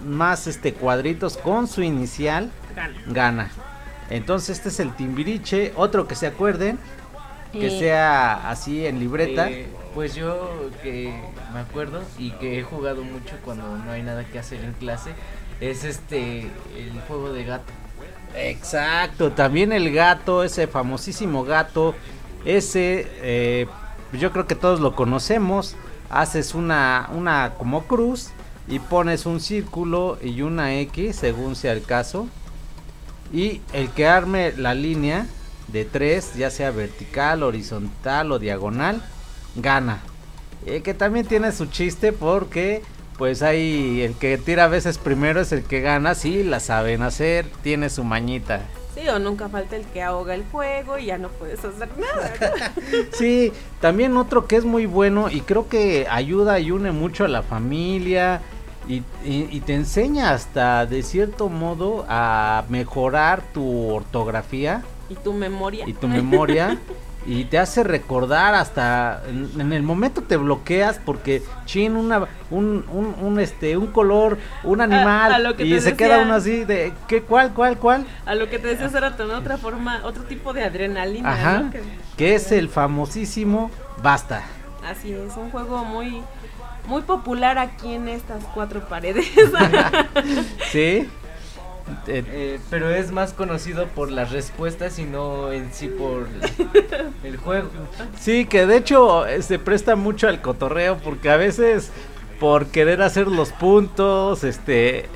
[0.07, 2.95] más este cuadritos con su inicial Gana.
[3.09, 3.51] gana.
[4.09, 6.78] Entonces este es el Timbiriche, otro que se acuerden
[7.53, 9.51] que Eh, sea así en libreta.
[9.51, 11.12] Eh, pues yo que
[11.53, 15.11] me acuerdo y que he jugado mucho cuando no hay nada que hacer en clase
[15.61, 16.40] es este
[16.76, 17.70] el juego de gato.
[18.35, 21.95] Exacto, también el gato, ese famosísimo gato,
[22.45, 23.66] ese eh,
[24.12, 25.76] yo creo que todos lo conocemos.
[26.11, 28.30] Haces una, una como cruz
[28.68, 32.28] y pones un círculo y una X según sea el caso.
[33.33, 35.26] Y el que arme la línea
[35.68, 39.03] de tres, ya sea vertical, horizontal o diagonal,
[39.57, 40.01] gana.
[40.66, 42.83] Eh, que también tiene su chiste porque
[43.23, 47.03] pues hay el que tira a veces primero es el que gana, sí, la saben
[47.03, 48.62] hacer, tiene su mañita.
[48.97, 52.33] Sí, o nunca falta el que ahoga el fuego y ya no puedes hacer nada.
[52.41, 52.83] ¿no?
[53.12, 57.29] Sí, también otro que es muy bueno y creo que ayuda y une mucho a
[57.29, 58.41] la familia
[58.89, 65.33] y, y- y te enseña hasta de cierto modo a mejorar tu ortografía y tu
[65.33, 65.85] memoria.
[65.89, 66.77] y tu memoria
[67.27, 72.85] y te hace recordar hasta en, en el momento te bloqueas porque chin una un,
[72.93, 75.97] un, un, este un color un animal a lo que y se decía.
[75.97, 79.25] queda uno así de qué cuál cuál cuál A lo que te decía hace rato,
[79.27, 79.39] ¿no?
[79.39, 81.33] Otra forma, otro tipo de adrenalina.
[81.33, 81.70] ajá ¿no?
[81.70, 81.83] Que-
[82.16, 83.70] que es el famosísimo
[84.03, 84.43] basta
[84.85, 86.23] Así es, un juego muy
[86.89, 89.27] muy popular aquí en estas cuatro paredes.
[90.73, 91.09] sí
[92.07, 96.28] Eh, Eh, pero es más conocido por las respuestas y no en sí por
[97.24, 97.68] el juego.
[98.20, 101.91] Sí, que de hecho eh, se presta mucho al cotorreo porque a veces
[102.41, 105.07] por querer hacer los puntos, este,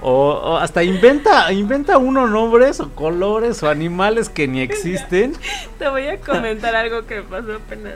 [0.00, 5.34] o, o hasta inventa, inventa uno nombres o colores o animales que ni existen.
[5.78, 7.94] Te voy a comentar algo que me pasó apenas.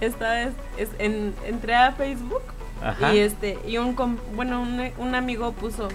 [0.00, 2.42] Esta vez es en, entré a Facebook
[2.82, 3.14] Ajá.
[3.14, 5.88] y este y un com- bueno un, un amigo puso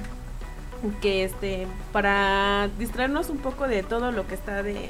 [1.02, 4.90] que este para distraernos un poco de todo lo que está de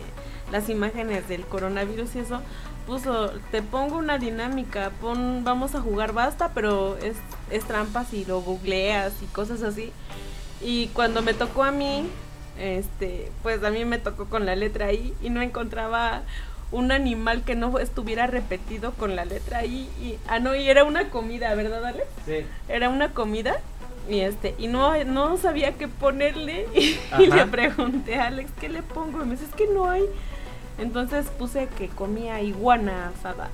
[0.52, 2.42] las imágenes del coronavirus y eso
[2.86, 7.16] puso te pongo una dinámica pon vamos a jugar basta pero es,
[7.50, 9.92] es trampas y lo googleas y cosas así
[10.62, 12.08] y cuando me tocó a mí
[12.60, 16.24] este pues a mí me tocó con la letra I y no encontraba
[16.72, 20.84] un animal que no estuviera repetido con la letra I y ah no y era
[20.84, 22.46] una comida verdad Alex Sí.
[22.70, 23.58] era una comida
[24.10, 28.82] y este y no no sabía qué ponerle y, le pregunté a Alex qué le
[28.84, 30.04] pongo y me dice es que no hay
[30.78, 33.49] entonces puse que comía iguana asada.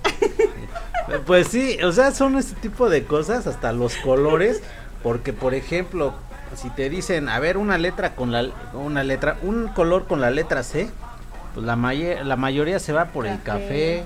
[1.26, 4.62] Pues sí, o sea, son este tipo de cosas, hasta los colores,
[5.04, 6.14] porque por ejemplo,
[6.56, 10.32] si te dicen, a ver, una letra con la una letra, un color con la
[10.32, 10.90] letra C,
[11.54, 14.06] pues la maye- la mayoría se va por el Café.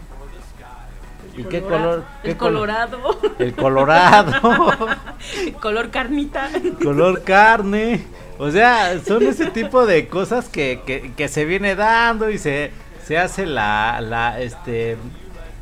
[1.38, 2.04] ¿Y qué color?
[2.24, 2.54] qué el color?
[2.68, 4.78] colorado El colorado,
[5.62, 6.50] color carnita
[6.84, 8.06] color carne.
[8.38, 12.72] O sea, son ese tipo de cosas que, que, que se viene dando y se,
[13.06, 14.98] se hace la, la, este,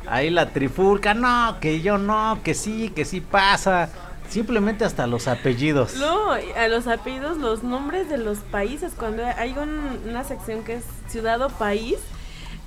[0.08, 1.12] ahí la trifulca.
[1.14, 3.90] No, que yo no, que sí, que sí pasa.
[4.30, 5.96] Simplemente hasta los apellidos.
[5.96, 10.74] No, a los apellidos, los nombres de los países, cuando hay un- una sección que
[10.74, 11.96] es ciudad o país,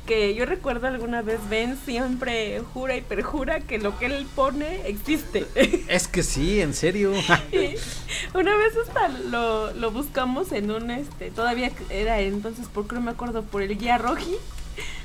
[0.05, 4.87] que yo recuerdo alguna vez Ben siempre jura y perjura que lo que él pone
[4.87, 5.45] existe.
[5.87, 7.13] Es que sí, en serio.
[7.51, 7.75] Y
[8.37, 13.11] una vez hasta lo, lo buscamos en un, este, todavía era entonces, porque no me
[13.11, 14.35] acuerdo, por el guía roji.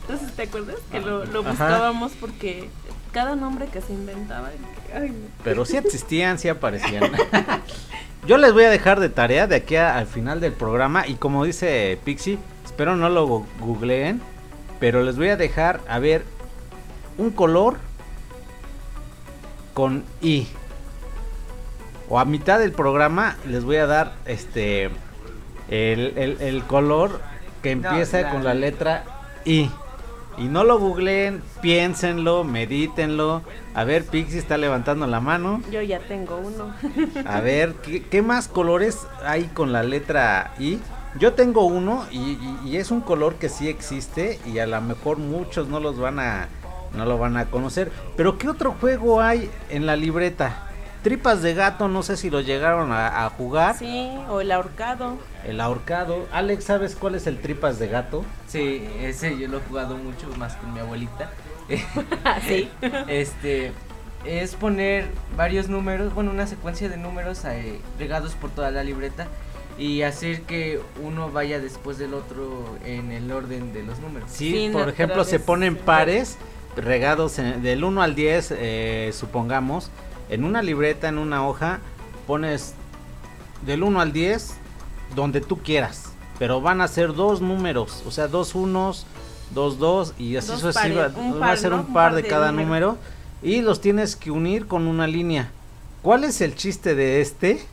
[0.03, 0.77] Entonces, ¿te acuerdas?
[0.91, 1.51] Que lo, lo Ajá.
[1.51, 2.69] buscábamos porque
[3.13, 4.51] cada nombre que se inventaba,
[4.95, 5.17] ay, no.
[5.45, 7.11] Pero sí existían, sí aparecían.
[8.27, 11.07] Yo les voy a dejar de tarea de aquí a- al final del programa.
[11.07, 14.21] Y como dice Pixie, espero no lo googleen.
[14.81, 16.25] Pero les voy a dejar a ver
[17.17, 17.77] un color
[19.75, 20.47] con I.
[22.09, 24.85] O a mitad del programa les voy a dar este
[25.69, 27.21] el, el- el color
[27.63, 29.05] que No, empieza la- con la letra
[29.45, 29.71] I.
[30.39, 33.43] Y no lo googleen, piénsenlo, medítenlo.
[33.75, 35.61] A ver, Pixie está levantando la mano.
[35.73, 36.73] Yo ya tengo uno.
[37.27, 40.79] A ver, ¿qué, qué más colores hay con la letra I?
[41.19, 44.81] Yo tengo uno y, y- y es un color que sí existe y a lo
[44.81, 46.49] mejor muchos no los van a
[46.95, 47.91] no lo van a conocer.
[48.17, 50.65] Pero ¿qué otro juego hay en la libreta?
[51.03, 53.77] Tripas de gato, no sé si lo llegaron a, a jugar.
[53.77, 55.17] Sí, o el ahorcado.
[55.47, 56.27] El ahorcado.
[56.33, 58.25] Alex, ¿sabes cuál es el tripas de gato?
[58.49, 61.31] Sí, ese yo lo he jugado mucho más con mi abuelita.
[62.49, 62.69] sí.
[63.09, 63.73] Este
[64.25, 65.07] es poner
[65.37, 69.29] varios números, bueno, una secuencia de números eh, regados por toda la libreta
[69.79, 74.29] y hacer que uno vaya después del otro en el orden de los números.
[74.33, 76.37] Sí, Sí, por ejemplo, se ponen pares
[76.77, 79.91] regados en- del 1 al 10, eh, supongamos,
[80.31, 81.79] en una libreta, en una hoja,
[82.27, 82.75] pones
[83.65, 84.55] del 1 al 10
[85.15, 89.07] donde tú quieras, pero van a ser dos números, o sea, dos unos,
[89.55, 91.79] dos dos y así Dos va a ser ¿no?
[91.81, 92.67] un par de cada números.
[92.69, 92.99] número
[93.43, 95.51] y los tienes que unir con una línea.
[96.03, 97.65] ¿Cuál es el chiste de este?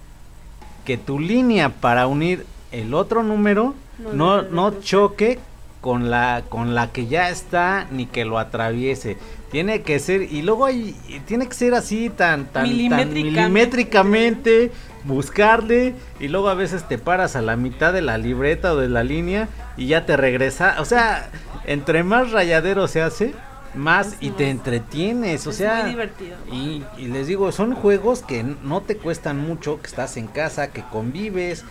[0.85, 3.73] Que tu línea para unir el otro número
[4.13, 5.39] No no, choque
[5.81, 9.17] con la con la que ya está ni que lo atraviese.
[9.51, 10.95] Tiene que ser y luego hay
[11.27, 13.23] tiene que ser así tan tan tan Milimétricamente.
[13.23, 14.71] milimétricamente
[15.05, 18.89] buscarle y luego a veces te paras a la mitad de la libreta o de
[18.89, 21.29] la línea y ya te regresa, o sea,
[21.65, 23.33] entre más rayadero se hace,
[23.75, 26.35] más Es y más- te entretienes, o es sea, muy divertido.
[26.51, 30.71] y, y les digo, son juegos que no te cuestan mucho, que estás en casa,
[30.71, 31.63] que convives,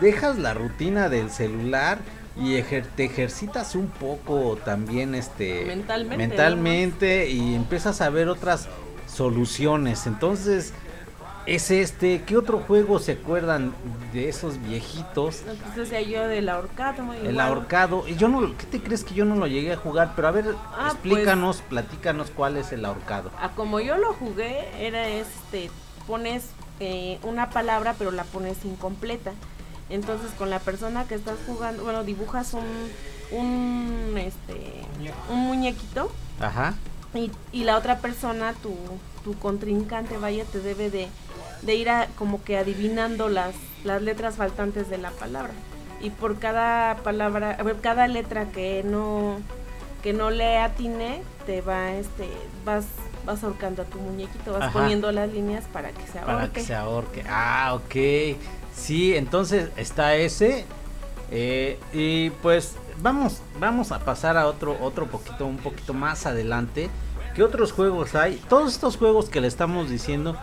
[0.00, 1.98] dejas la rutina del celular
[2.36, 8.68] y ejer- te ejercitas un poco también este Mentalmente, mentalmente y empiezas a ver otras
[9.06, 10.06] soluciones.
[10.06, 10.72] Entonces,
[11.46, 13.74] es este, ¿qué otro juego se acuerdan
[14.12, 15.42] de esos viejitos?
[15.44, 17.12] Pues decía yo del ahorcado.
[17.12, 17.40] El igual.
[17.40, 20.12] ahorcado, y yo no, ¿qué te crees que yo no lo llegué a jugar?
[20.16, 23.30] Pero a ver, Ah, explícanos, platícanos cuál es el ahorcado.
[23.38, 25.70] Ah, como yo lo jugué, era este,
[26.06, 26.46] pones
[26.80, 29.32] eh, una palabra pero la pones incompleta.
[29.90, 32.64] Entonces con la persona que estás jugando, bueno, dibujas un,
[33.38, 34.82] un, este,
[35.30, 36.74] un muñequito Ajá.
[37.14, 38.74] y, y la otra persona, tu,
[39.24, 41.08] tu contrincante, vaya, te debe de,
[41.64, 43.54] de ir a, como que adivinando las,
[43.84, 45.52] las letras faltantes de la palabra.
[46.00, 49.38] Y por cada palabra, cada letra que no
[50.02, 52.28] que no le atine, te va, este,
[52.62, 52.84] vas,
[53.24, 54.72] vas ahorcando a tu muñequito, vas Ajá.
[54.72, 56.34] poniendo las líneas para que se ahorque.
[56.34, 57.24] Para que se ahorque.
[57.26, 58.36] Ah, ok.
[58.74, 60.66] Sí, entonces está ese.
[61.30, 66.90] eh, y pues vamos, vamos a pasar a otro, otro poquito, un poquito más adelante.
[67.34, 68.36] ¿Qué otros juegos hay?
[68.48, 70.36] Todos estos juegos que le estamos diciendo,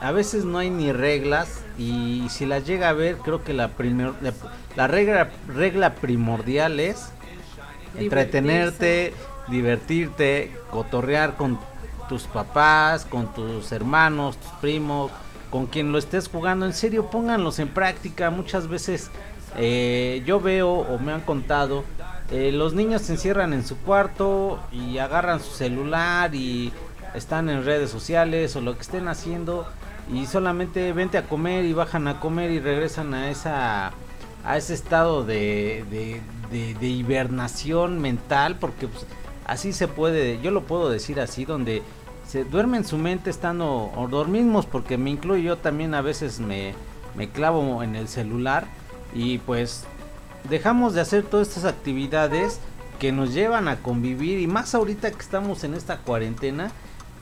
[0.00, 1.62] a veces no hay ni reglas.
[1.78, 4.32] Y si las llega a ver, creo que la primer, la,
[4.76, 7.10] la regla, regla primordial es
[7.96, 9.14] entretenerte,
[9.48, 11.58] divertirte, cotorrear con
[12.08, 15.10] tus papás, con tus hermanos, tus primos,
[15.50, 16.66] con quien lo estés jugando.
[16.66, 18.30] En serio, pónganlos en práctica.
[18.30, 19.10] Muchas veces
[19.56, 21.84] eh, yo veo o me han contado,
[22.30, 26.72] eh, los niños se encierran en su cuarto y agarran su celular y
[27.14, 29.66] están en redes sociales o lo que estén haciendo
[30.12, 33.92] y solamente vente a comer y bajan a comer y regresan a esa
[34.44, 35.84] a ese estado de,
[36.50, 39.04] de, hibernación mental, porque pues,
[39.46, 41.82] así se puede, yo lo puedo decir así, donde
[42.26, 46.40] se duerme en su mente estando, o dormimos, porque me incluyo yo también a veces
[46.40, 46.74] me,
[47.16, 48.66] me clavo en el celular
[49.14, 49.84] y pues
[50.48, 52.60] dejamos de hacer todas estas actividades
[52.98, 56.70] que nos llevan a convivir y más ahorita que estamos en esta cuarentena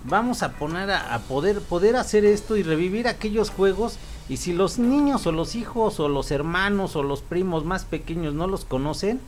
[0.04, 4.78] vamos a poner a, poder poder hacer esto y revivir aquellos juegos y si los
[4.78, 9.20] niños o los hijos o los hermanos o los primos más pequeños no los conocen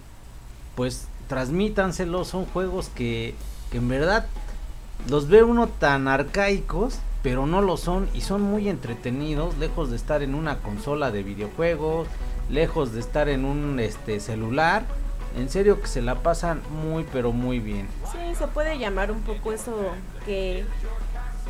[0.77, 3.35] pues transmítanselos son juegos que,
[3.71, 4.27] que en verdad
[5.09, 9.97] los ve uno tan arcaicos pero no lo son y son muy entretenidos lejos de
[9.97, 12.07] estar en una consola de videojuegos
[12.49, 14.85] lejos de estar en un este celular
[15.37, 19.21] en serio que se la pasan muy pero muy bien Sí, se puede llamar un
[19.23, 19.93] poco eso
[20.25, 20.65] que,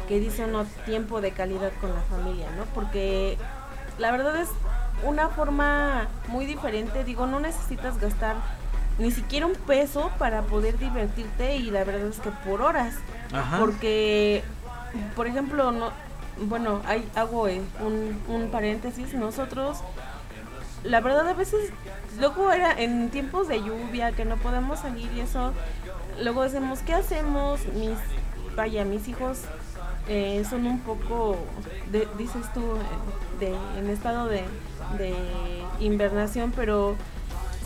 [0.08, 2.64] que dice uno tiempo de calidad con la familia, ¿no?
[2.74, 3.38] Porque
[3.98, 4.48] la verdad es
[5.04, 7.04] una forma muy diferente.
[7.04, 8.36] Digo, no necesitas gastar
[8.98, 12.94] ni siquiera un peso para poder divertirte y la verdad es que por horas.
[13.32, 13.58] Ajá.
[13.58, 14.42] Porque,
[15.16, 15.90] por ejemplo, no,
[16.42, 19.14] bueno, hay, hago eh, un, un paréntesis.
[19.14, 19.78] Nosotros,
[20.84, 21.70] la verdad, a veces,
[22.20, 25.52] luego era en tiempos de lluvia que no podemos salir y eso,
[26.22, 27.60] luego decimos, ¿qué hacemos?
[27.74, 27.96] Mis,
[28.56, 29.38] vaya, mis hijos
[30.08, 31.36] eh, son un poco,
[31.90, 32.62] de- dices tú,
[33.40, 34.44] de, en estado de,
[34.98, 35.14] de
[35.80, 36.96] invernación, pero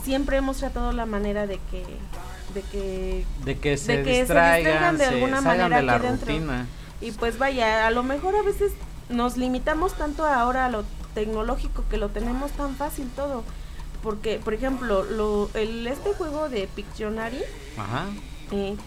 [0.03, 1.83] siempre hemos tratado la manera de que
[2.53, 6.05] de que De que se de que se distraigan, de alguna manera de la aquí
[6.07, 6.27] dentro.
[6.27, 6.65] rutina.
[7.01, 8.71] y pues vaya, a lo mejor a veces
[9.09, 10.85] nos limitamos tanto ahora a lo
[11.15, 13.43] tecnológico que lo tenemos tan fácil todo.
[14.05, 17.41] Porque, por ejemplo, lo, el, este juego de Pictionary,
[17.75, 18.05] Ajá.
[18.51, 18.77] eh,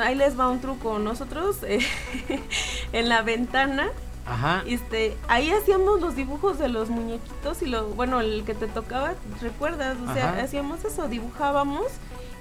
[0.00, 0.98] ahí les va un truco.
[0.98, 1.80] Nosotros eh,
[2.92, 3.88] en la ventana,
[4.26, 4.62] Ajá.
[4.66, 9.14] este, ahí hacíamos los dibujos de los muñequitos y lo, bueno, el que te tocaba,
[9.40, 9.96] ¿recuerdas?
[10.06, 11.86] O sea, hacíamos eso, dibujábamos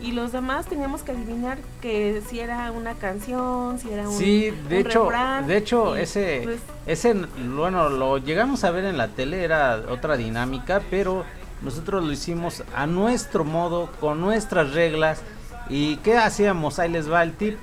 [0.02, 4.52] y los demás teníamos que adivinar que si era una canción, si era un Sí,
[4.68, 8.98] de un hecho, refrán, de hecho ese pues, ese bueno, lo llegamos a ver en
[8.98, 11.24] la tele era otra dinámica, pero
[11.62, 15.22] nosotros lo hicimos a nuestro modo, con nuestras reglas
[15.70, 17.58] y qué hacíamos, ahí les va el tip.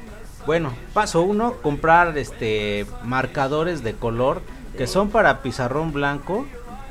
[0.46, 4.40] Bueno, paso uno, comprar este marcadores de color
[4.76, 6.46] que son para pizarrón blanco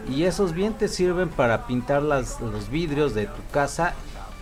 [0.10, 3.94] y esos bien te sirven para pintar las, los vidrios de tu casa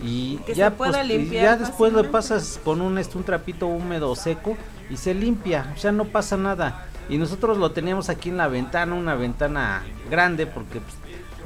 [0.04, 4.12] y Que ya pues, y ya después lo pasas con un este un trapito húmedo
[4.12, 4.58] o seco
[4.90, 6.88] y se limpia, o sea, no pasa nada.
[7.08, 10.96] Y nosotros lo teníamos aquí en la ventana, una ventana grande porque pues,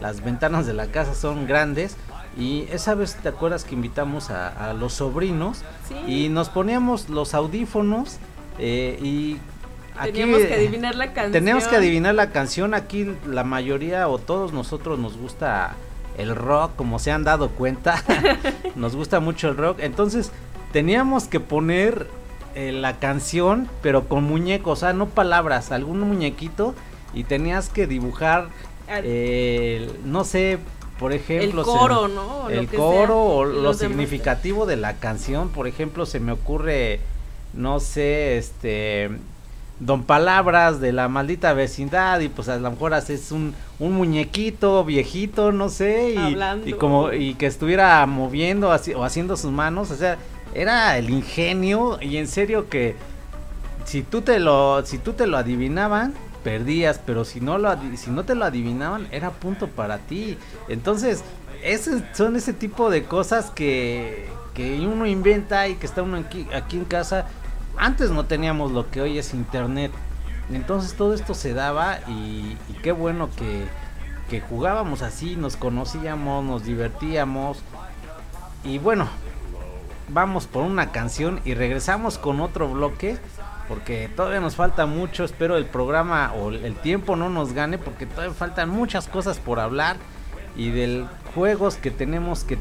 [0.02, 1.96] las ventanas de la casa son grandes
[2.38, 5.96] y esa vez te acuerdas que invitamos a, a los sobrinos Sí.
[6.08, 8.18] y nos poníamos los audífonos
[8.60, 9.38] eh, y
[9.98, 11.32] aquí teníamos que adivinar la canción.
[11.32, 12.74] Teníamos que adivinar la canción.
[12.74, 15.76] Aquí la mayoría o todos nosotros nos gusta
[16.18, 18.04] el rock, como se han dado cuenta.
[18.76, 19.80] nos gusta mucho el rock.
[19.80, 20.32] Entonces
[20.72, 22.08] teníamos que poner
[22.56, 26.76] eh, la canción, pero con muñecos, o sea, no palabras, algún muñequito.
[27.14, 28.50] Y tenías que dibujar,
[29.04, 30.58] eh, no sé,
[31.00, 32.50] por ejemplo, el se- coro, ¿no?
[32.50, 33.78] El coro sea, o lo demás.
[33.78, 35.50] significativo de la canción.
[35.50, 37.00] Por ejemplo, se me ocurre,
[37.54, 39.10] no sé, este,
[39.80, 44.84] Don Palabras de la maldita vecindad y pues a lo mejor haces un, un muñequito
[44.84, 46.16] viejito, no sé,
[46.66, 50.18] y como y que estuviera moviendo así, o haciendo sus manos, o sea,
[50.54, 52.96] era el ingenio y en serio que
[53.86, 56.14] si tú te lo si tú te lo adivinaban
[56.44, 60.38] perdías, pero si no lo si no te lo adivinaban era punto para ti.
[60.68, 61.24] Entonces,
[61.64, 66.48] ese, son ese tipo de cosas que que uno inventa y que está uno aquí,
[66.54, 67.28] aquí en casa.
[67.78, 69.92] Antes no teníamos lo que hoy es internet.
[70.52, 73.66] Entonces todo esto se daba y, y qué bueno que,
[74.30, 77.60] que jugábamos así, nos conocíamos, nos divertíamos.
[78.64, 79.08] Y bueno,
[80.10, 83.18] vamos por una canción y regresamos con otro bloque
[83.70, 88.06] porque todavía nos falta mucho, espero el programa o el tiempo no nos gane porque
[88.06, 89.96] todavía faltan muchas cosas por hablar
[90.60, 92.58] y de juegos que tenemos que,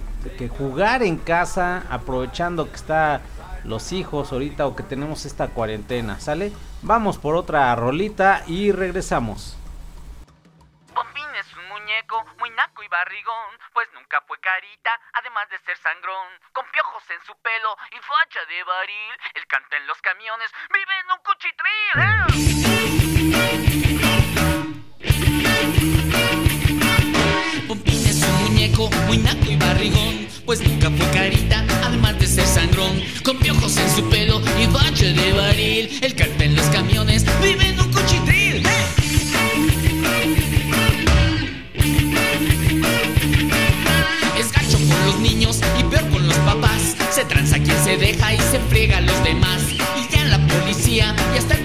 [0.48, 3.22] jugar en casa aprovechando que está
[3.64, 6.52] los hijos ahorita o que tenemos esta cuarentena, ¿sale?
[6.82, 9.57] Vamos por otra rolita y regresamos.
[12.08, 16.26] Muñeco muy naco y barrigón, pues nunca fue carita, además de ser sangrón.
[16.52, 20.98] Con piojos en su pelo y facha de baril, él canta en los camiones, vive
[21.04, 22.00] en un cuchitril.
[22.00, 22.48] ¡eh!
[27.68, 32.46] Pompín es un muñeco muy naco y barrigón, pues nunca fue carita, además de ser
[32.46, 33.02] sangrón.
[33.22, 37.67] Con piojos en su pelo y bache de baril, el canta en los camiones, vive
[45.48, 46.94] y peor con los papás.
[47.10, 49.62] Se tranza quien se deja y se friega a los demás.
[49.72, 51.64] Y ya la policía y hasta el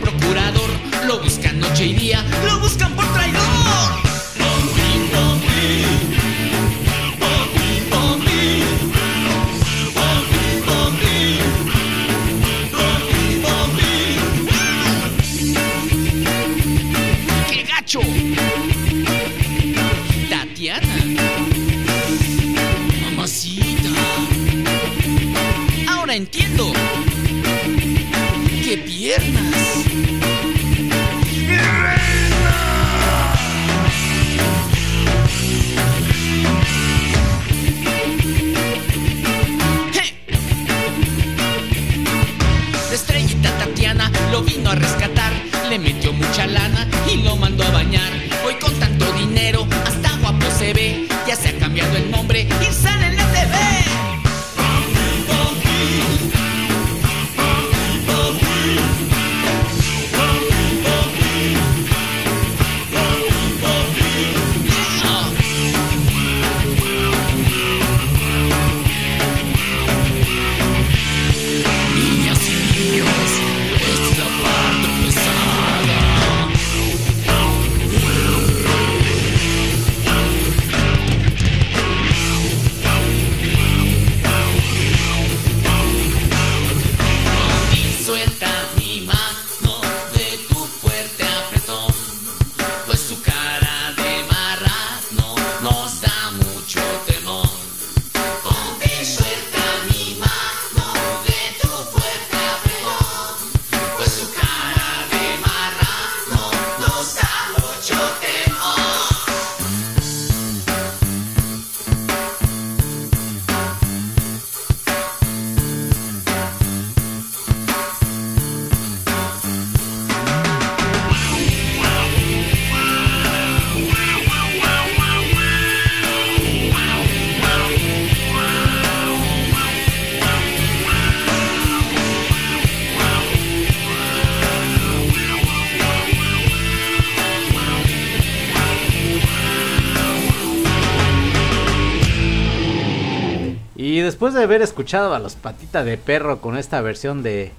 [144.24, 147.52] después de haber escuchado a los patitas de perro con esta versión de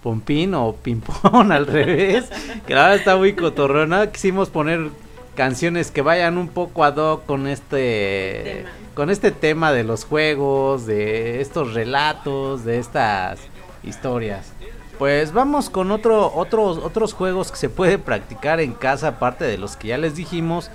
[0.00, 2.26] Pompín o Pimpón al revés,
[2.68, 4.90] que la verdad está muy cotorrona, quisimos poner
[5.34, 8.70] canciones que vayan un poco ad hoc con este Tema.
[8.94, 13.40] con este tema de los juegos, de estos relatos, de estas
[13.82, 14.52] historias.
[15.00, 19.58] Pues vamos con otro, otros, otros juegos que se puede practicar en casa, aparte de
[19.58, 20.70] los que ya les dijimos.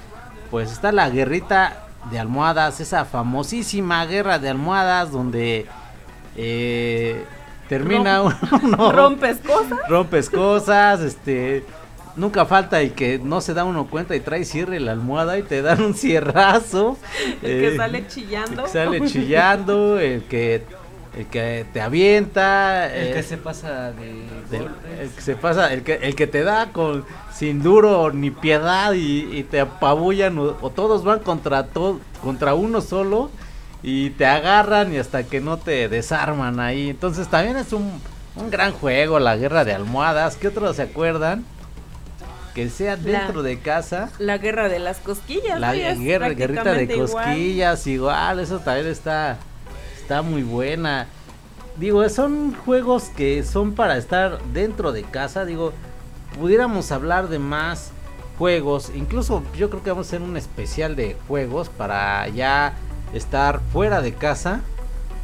[0.51, 5.65] Pues está la guerrita de almohadas, esa famosísima guerra de almohadas donde
[6.35, 7.23] eh,
[7.67, 8.21] termina
[8.63, 9.79] uno, ¿Rompes cosas?
[9.87, 11.63] rompes cosas, este,
[12.15, 15.43] nunca falta el que no se da uno cuenta y trae cierre la almohada y
[15.43, 16.97] te dan un cierrazo.
[17.41, 18.63] El eh, que sale el chillando.
[18.63, 20.63] que sale chillando, el que,
[21.17, 24.69] el que te avienta, El que eh, se pasa de del-
[25.01, 28.93] el que se pasa, el que, el que te da con sin duro ni piedad
[28.93, 33.29] y, y te apabullan o, o todos van contra to- contra uno solo
[33.81, 36.89] y te agarran y hasta que no te desarman ahí.
[36.89, 38.01] Entonces también es un,
[38.35, 40.35] un gran juego la guerra de almohadas.
[40.35, 41.43] ¿Qué otros se acuerdan?
[42.53, 44.09] Que sea La- dentro de casa.
[44.19, 45.59] La guerra de las cosquillas.
[45.59, 47.07] La guerra, guerrita de igual.
[47.25, 48.39] cosquillas, igual.
[48.39, 49.37] eso también está,
[50.09, 51.05] está muy buena.
[51.77, 55.45] Digo, son juegos que son para estar dentro de casa.
[55.45, 55.71] Digo,
[56.39, 57.91] pudiéramos hablar de más
[58.39, 58.91] juegos.
[58.95, 62.73] Incluso yo creo que vamos a hacer un especial de juegos para ya
[63.13, 64.61] estar fuera de casa.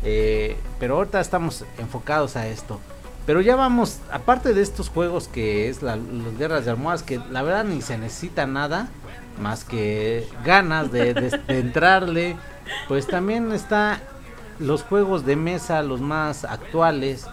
[0.03, 2.79] eh, pero ahorita estamos enfocados a esto.
[3.25, 7.19] Pero ya vamos, aparte de estos juegos que es la, las guerras de almohadas, que
[7.31, 8.87] la verdad ni se necesita nada
[9.41, 12.37] más que ganas de, de- de entrarle.
[12.87, 13.99] Pues también está
[14.59, 17.27] los juegos de mesa, los más actuales.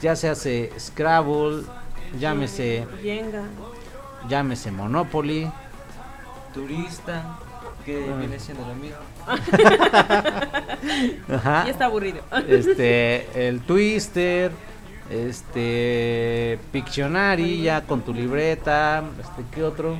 [0.00, 1.62] Ya se hace Scrabble,
[2.18, 3.42] llámese, Jenga.
[4.28, 5.50] llámese Monopoly.
[6.54, 7.38] Turista,
[7.84, 8.16] que Ah.
[8.16, 8.96] viene siendo lo mismo.
[11.34, 11.64] Ajá.
[11.64, 12.20] Ya está aburrido.
[12.48, 14.52] este el Twister
[15.10, 19.96] este Pictionary ya con tu libreta este qué otro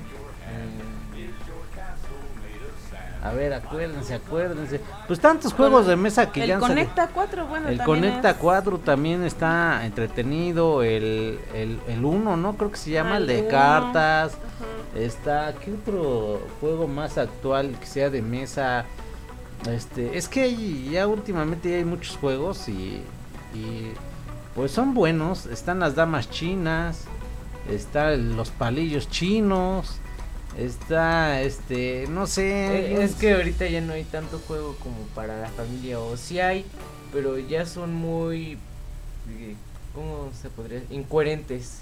[3.23, 6.69] a ver acuérdense acuérdense pues tantos juegos de mesa que el ya salido.
[6.77, 12.37] Conecta 4, bueno, el también Conecta es- 4 también está entretenido el el, el uno
[12.37, 13.51] no creo que se llama Ah, el el de Uno.
[13.51, 14.33] cartas.
[14.95, 18.85] Está, ¿qué otro juego más actual que sea de mesa?
[19.71, 23.03] Este, es que hay- ya últimamente hay muchos juegos y,
[23.55, 23.93] y
[24.55, 25.47] pues son buenos.
[25.47, 27.05] Están las damas chinas,
[27.69, 29.99] están los palillos chinos,
[30.57, 32.93] está este, no sé.
[32.99, 36.41] Eh, es que ahorita ya no hay tanto juego como para la familia, o sí
[36.41, 36.65] hay,
[37.13, 38.53] pero ya son muy,
[39.31, 39.55] eh,
[39.95, 40.83] ¿cómo se podría?
[40.91, 41.81] Incoherentes.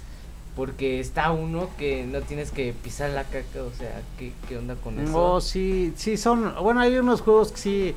[0.55, 4.73] Porque está uno que no tienes que pisar la caca, o sea, ¿qué, qué onda
[4.73, 5.33] con eso?
[5.35, 7.95] Oh, sí, sí son, bueno, hay unos juegos que sí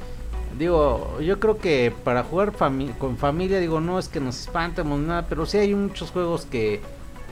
[0.58, 5.00] digo, yo creo que para jugar fami- con familia digo, no es que nos espantemos
[5.00, 6.82] nada, pero sí hay muchos juegos que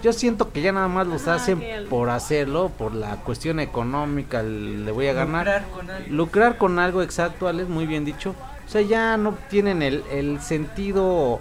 [0.03, 3.61] yo siento que ya nada más los Ajá, hacen el- por hacerlo, por la cuestión
[3.61, 5.45] económica, el- le voy a ganar.
[5.47, 6.09] Lucrar con algo.
[6.11, 8.35] Lucrar con algo exacto, Alex, muy bien dicho.
[8.67, 11.41] O sea, ya no tienen el, el sentido.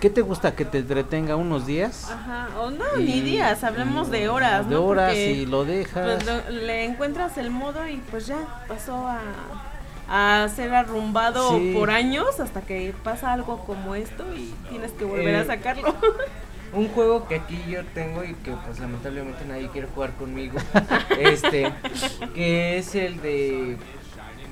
[0.00, 2.08] ¿Qué te gusta que te entretenga unos días?
[2.08, 4.84] Ajá, o no, Y- ni días, hablemos de horas, De ¿no?
[4.84, 6.22] horas Porque, y lo dejas.
[6.22, 8.38] pues, lo- le encuentras el modo y pues ya
[8.68, 9.18] pasó a,
[10.08, 11.72] a ser arrumbado Sí.
[11.76, 15.92] por años hasta que pasa algo como esto y tienes que volver Eh, a sacarlo.
[16.72, 20.58] Un juego que aquí yo tengo y que pues lamentablemente nadie quiere jugar conmigo.
[21.18, 21.72] este,
[22.34, 23.76] que es el de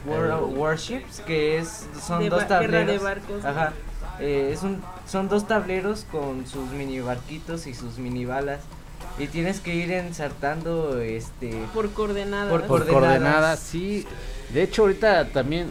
[0.07, 3.03] World Warships, que es son De dos guerra de tableros.
[3.03, 3.45] barcos.
[3.45, 3.73] Ajá.
[4.21, 8.61] eh, es un, son dos tableros con sus mini barquitos y sus mini balas.
[9.19, 12.51] Y tienes que ir ensartando este por coordenadas.
[12.51, 13.19] Por Por coordenadas.
[13.19, 14.07] coordenadas, sí.
[14.53, 15.71] De hecho, ahorita también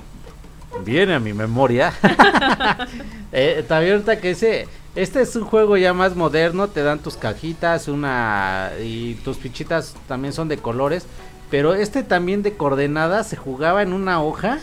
[0.83, 1.93] viene a mi memoria.
[3.31, 7.17] eh, también ahorita que ese, este es un juego ya más moderno, te dan tus
[7.17, 11.05] cajitas, una y tus fichitas también son de colores,
[11.51, 14.59] pero este también de coordenadas se jugaba en una hoja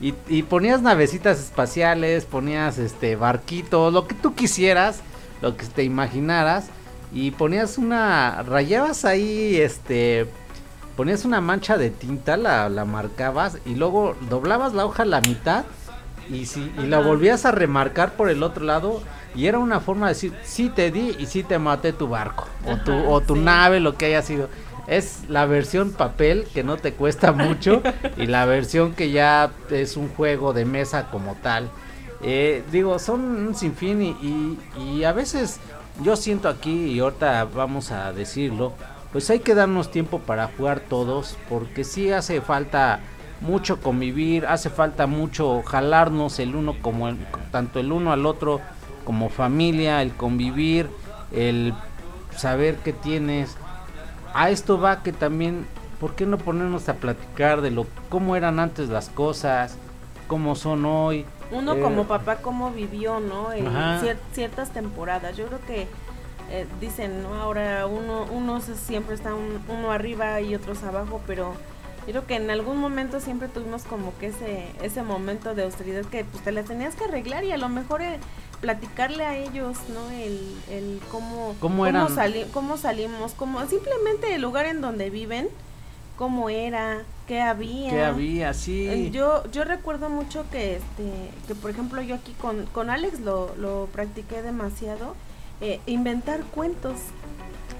[0.00, 0.12] y,
[0.42, 5.00] ponías navecitas espaciales, ponías este barquitos, lo que tú quisieras,
[5.40, 6.68] lo que te imaginaras
[7.12, 10.26] y ponías una rayabas ahí este
[10.96, 15.20] ponías una mancha de tinta, la, la marcabas y luego doblabas la hoja a la
[15.20, 15.64] mitad
[16.30, 19.02] y, si, y la volvías a remarcar por el otro lado
[19.34, 22.46] y era una forma de decir, sí te di y sí te maté tu barco
[22.64, 23.40] o tu, Ajá, o tu sí.
[23.40, 24.48] nave, lo que haya sido.
[24.86, 27.82] Es la versión papel que no te cuesta mucho
[28.16, 31.68] y la versión que ya es un juego de mesa como tal.
[32.22, 34.58] Eh, digo, son un sinfín y, y,
[34.98, 35.60] y a veces
[36.02, 38.72] yo siento aquí y ahorita vamos a decirlo,
[39.12, 43.00] pues hay que darnos tiempo para jugar todos porque sí hace falta
[43.40, 47.16] mucho convivir, hace falta mucho jalarnos el uno como el,
[47.52, 48.60] tanto el uno al otro
[49.04, 50.88] como familia, el convivir,
[51.32, 51.74] el
[52.36, 53.56] saber qué tienes.
[54.34, 55.66] A esto va que también,
[56.00, 59.76] ¿por qué no ponernos a platicar de lo cómo eran antes las cosas,
[60.28, 61.24] cómo son hoy?
[61.50, 63.52] Uno Eh, como papá, cómo vivió, ¿no?
[63.52, 65.36] En cier- ciertas temporadas.
[65.36, 65.86] Yo creo que
[66.50, 67.34] eh, dicen, ¿no?
[67.34, 71.54] Ahora uno, unos siempre está un- uno arriba y otros abajo, pero
[72.06, 76.04] yo creo que en algún momento siempre tuvimos como que ese, ese momento de austeridad
[76.04, 78.18] que pues te las tenías que arreglar y a lo mejor eh,
[78.60, 80.10] platicarle a ellos, ¿no?
[80.10, 80.40] El,
[80.70, 85.48] el cómo, ¿Cómo sali- cómo salimos, cómo, simplemente el lugar en donde viven,
[86.16, 87.90] cómo era, qué había.
[87.90, 88.54] ¿Qué había?
[88.54, 88.88] Sí.
[88.88, 91.10] Eh, Yo, yo recuerdo mucho que, este,
[91.46, 95.14] que por ejemplo yo aquí con, con Alex lo, lo practiqué demasiado,
[95.60, 96.94] eh, inventar cuentos.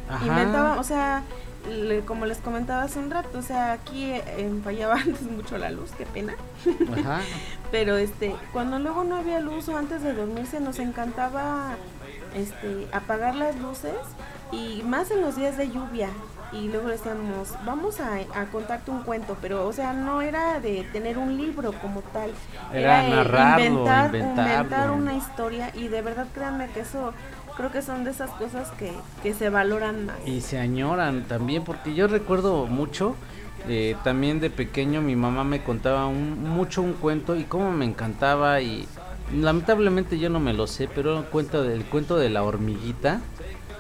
[0.09, 0.25] Ajá.
[0.27, 1.23] Inventaba, o sea,
[1.69, 5.71] le- como les comentaba hace un rato, o sea, aquí eh, fallaba antes mucho la
[5.71, 6.35] luz, qué pena.
[6.99, 7.21] Ajá.
[7.71, 11.75] Pero este, cuando luego no había luz o antes de dormirse nos encantaba
[12.35, 13.95] este apagar las luces
[14.53, 16.09] y más en los días de lluvia.
[16.53, 20.85] Y luego decíamos, vamos a, a contarte un cuento, pero o sea, no era de
[20.93, 22.31] tener un libro como tal.
[22.73, 24.53] Era eh, narrarlo, inventar, inventarlo.
[24.55, 27.13] inventar una historia y de verdad créanme que eso
[27.57, 28.93] creo que son de esas cosas que,
[29.23, 30.17] que se valoran más.
[30.27, 33.15] Y se añoran también, porque yo recuerdo mucho,
[33.69, 37.85] eh, también de pequeño mi mamá me contaba un- mucho un cuento y cómo me
[37.85, 38.87] encantaba y
[39.35, 43.21] lamentablemente yo no me lo sé, pero el cuento del cuento de la hormiguita,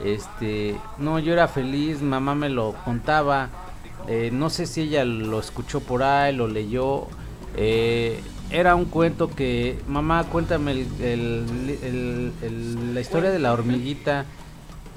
[0.04, 3.48] este, no, yo era feliz, mamá me lo contaba,
[4.08, 7.06] eh, no sé si ella lo escuchó por ahí, lo leyó,
[7.56, 8.20] eh,
[8.50, 12.32] era un cuento que, mamá, cuéntame el-
[12.94, 14.24] la historia de la hormiguita,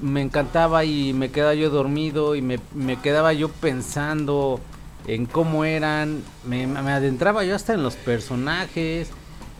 [0.00, 4.60] me encantaba y me quedaba yo dormido y me, me quedaba yo pensando
[5.06, 9.10] en cómo eran, me, me adentraba yo hasta en los personajes,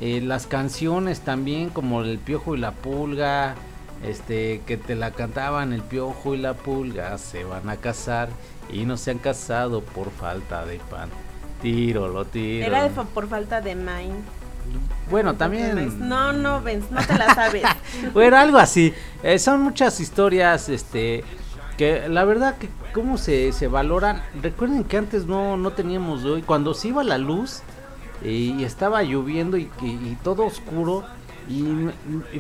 [0.01, 3.55] eh, las canciones también como el piojo y la pulga,
[4.03, 8.31] este que te la cantaban el piojo y la pulga se van a casar
[8.73, 11.11] y no se han casado por falta de pan.
[11.63, 12.67] Tiro, lo tiro.
[12.67, 14.23] Era de fa- por falta de mind.
[15.11, 17.63] bueno, también No, no, Vince, no te la sabes.
[18.15, 18.95] bueno, algo así.
[19.23, 21.25] Eh, son muchas historias, este,
[21.77, 24.23] que la verdad que cómo se, se valoran.
[24.43, 27.61] Recuerden que antes no, no teníamos hoy, cuando se iba la luz
[28.25, 31.05] y, y estaba lloviendo y, y- y todo oscuro.
[31.49, 31.89] Y,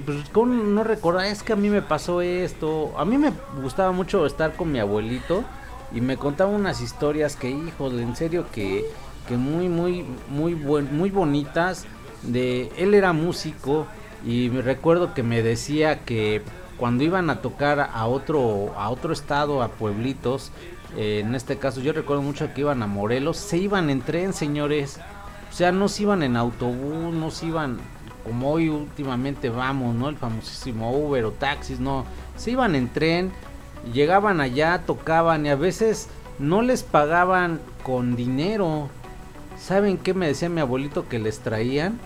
[0.06, 2.92] pues cómo no recordar, es que a mí me pasó esto.
[2.96, 5.42] A mí me gustaba mucho estar con mi abuelito
[5.92, 8.84] y me contaba unas historias que, híjole, en serio que,
[9.36, 11.86] muy, muy, muy, buen, muy bonitas.
[12.22, 13.86] De él era músico
[14.26, 16.42] y me recuerdo que me decía que
[16.76, 20.52] cuando iban a tocar a otro, a otro estado, a pueblitos,
[20.96, 24.32] eh, en este caso yo recuerdo mucho que iban a Morelos, se iban en tren,
[24.32, 24.98] señores.
[25.50, 27.78] O sea, no se iban en autobús, no se iban
[28.24, 30.08] como hoy últimamente vamos, ¿no?
[30.08, 32.04] El famosísimo Uber o taxis, no.
[32.36, 33.32] Se iban en tren,
[33.92, 36.08] llegaban allá, tocaban y a veces
[36.38, 38.88] no les pagaban con dinero.
[39.62, 41.98] ¿Saben qué me decía mi abuelito que les traían?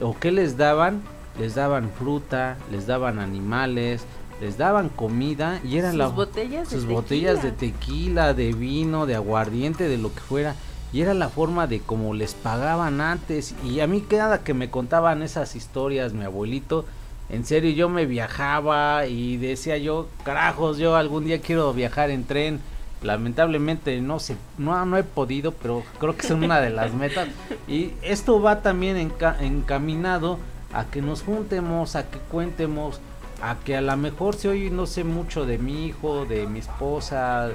[0.00, 1.02] ¿O qué les daban?
[1.38, 4.04] Les daban fruta, les daban animales,
[4.40, 7.74] les daban comida y eran Sus la- botellas de sus botellas de tequila.
[7.80, 10.54] tequila, de vino, de aguardiente, de lo que fuera.
[10.92, 13.54] Y era la forma de como les pagaban antes.
[13.64, 16.84] Y a mí cada que me contaban esas historias, mi abuelito,
[17.30, 22.22] en serio yo me viajaba y decía yo, carajos, yo algún día quiero viajar en
[22.24, 22.60] tren.
[23.04, 27.28] Lamentablemente no sé, no, no he podido, pero creo que es una de las metas.
[27.68, 30.38] Y esto va también enca- encaminado
[30.72, 33.00] a que nos juntemos, a que cuentemos,
[33.42, 36.60] a que a lo mejor si hoy no sé mucho de mi hijo, de mi
[36.60, 37.50] esposa,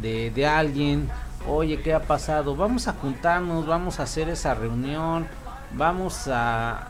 [0.00, 1.08] de, de alguien,
[1.46, 2.56] oye, ¿qué ha pasado?
[2.56, 5.26] Vamos a juntarnos, vamos a hacer esa reunión,
[5.74, 6.88] vamos a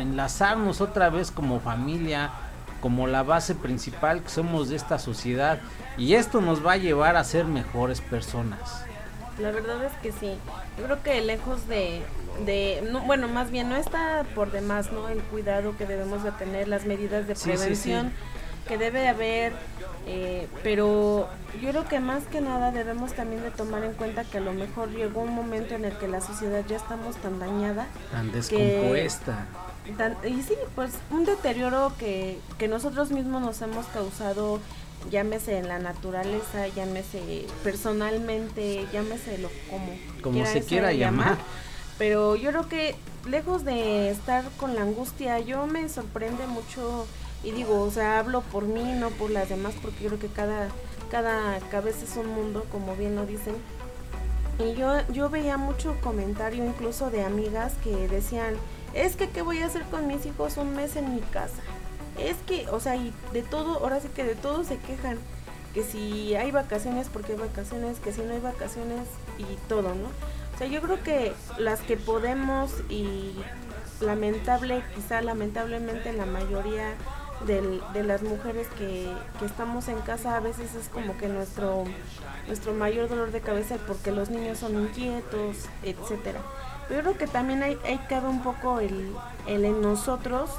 [0.00, 2.30] enlazarnos otra vez como familia,
[2.80, 5.60] como la base principal que somos de esta sociedad
[5.96, 8.82] y esto nos va a llevar a ser mejores personas.
[9.38, 10.36] La verdad es que sí.
[10.78, 12.02] Yo creo que lejos de,
[12.44, 15.08] de no, bueno, más bien no está por demás, ¿no?
[15.08, 17.56] El cuidado que debemos de tener, las medidas de Sí, sí, sí.
[17.58, 18.12] prevención
[18.66, 19.52] que debe de haber,
[20.08, 21.28] eh, pero
[21.62, 24.52] yo creo que más que nada debemos también de tomar en cuenta que a lo
[24.54, 29.46] mejor llegó un momento en el que la sociedad ya estamos tan dañada Tan descompuesta.
[29.96, 34.58] tan- y sí, pues un deterioro que, que nosotros mismos nos hemos causado,
[35.10, 41.36] llámese en la naturaleza, llámese personalmente, llámese lo como, Como se quiera llamar.
[41.98, 42.94] Pero yo creo que
[43.26, 47.06] lejos de estar con la angustia, yo me sorprende mucho
[47.42, 50.28] y digo, o sea, hablo por mí, no por las demás, porque yo creo que
[50.28, 50.68] cada,
[51.10, 53.54] cada cabeza es un mundo, como bien lo dicen.
[54.58, 58.54] Y yo, yo veía mucho comentario incluso de amigas que decían,
[58.94, 61.62] es que qué voy a hacer con mis hijos un mes en mi casa.
[62.18, 65.18] Es que, o sea, y de todo, ahora sí que de todo se quejan.
[65.74, 69.06] Que si hay vacaciones, porque hay vacaciones, que si no hay vacaciones
[69.38, 70.08] y todo, ¿no?
[70.54, 73.34] O sea, yo creo que las que podemos y
[74.00, 76.94] lamentable, quizá lamentablemente la mayoría
[77.46, 79.12] del- de las mujeres que,
[79.44, 81.84] estamos en casa a veces es como que nuestro
[82.46, 86.40] nuestro mayor dolor de cabeza porque los niños son inquietos, etcétera.
[86.88, 89.12] Pero yo creo que también hay, hay un poco el,
[89.46, 90.50] el en nosotros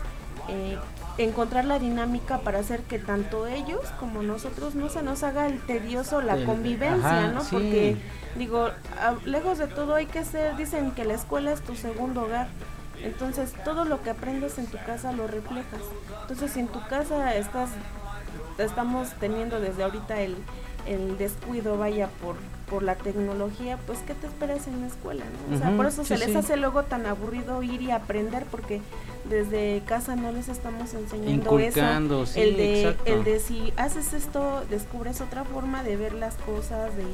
[0.49, 0.77] eh,
[1.17, 5.59] encontrar la dinámica para hacer que tanto ellos como nosotros no se nos haga el
[5.65, 7.41] tedioso la El- convivencia, ajá, ¿no?
[7.43, 7.49] sí.
[7.51, 7.97] Porque
[8.37, 8.69] digo,
[9.01, 12.47] a- lejos de todo hay que ser, dicen que la escuela es tu segundo hogar.
[13.03, 15.81] Entonces, todo lo que aprendes en tu casa lo reflejas.
[16.21, 17.69] Entonces, si en tu casa estás
[18.57, 20.35] estamos teniendo desde ahorita el,
[20.87, 22.35] el descuido, vaya, por,
[22.69, 25.23] por la tecnología, pues ¿qué te esperas en la escuela?
[25.49, 25.55] ¿no?
[25.55, 26.35] O sea, por eso sí, se les sí.
[26.35, 28.81] hace luego tan aburrido ir y aprender porque
[29.29, 32.33] desde casa no les estamos enseñando Inculcando, eso.
[32.33, 33.13] sí, el, de, exacto.
[33.13, 37.05] el de si haces esto, descubres otra forma de ver las cosas, de,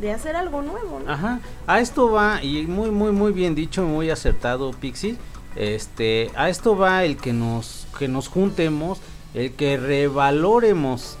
[0.00, 1.10] de hacer algo nuevo, ¿no?
[1.10, 5.16] Ajá, a esto va, y muy, muy, muy bien dicho, muy acertado, Pixie.
[5.56, 9.00] Este, a esto va el que nos, que nos juntemos,
[9.34, 11.16] el que revaloremos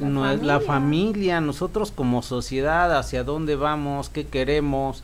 [0.00, 0.60] La no- la familia.
[0.60, 5.02] familia, nosotros como sociedad, hacia dónde vamos, qué queremos.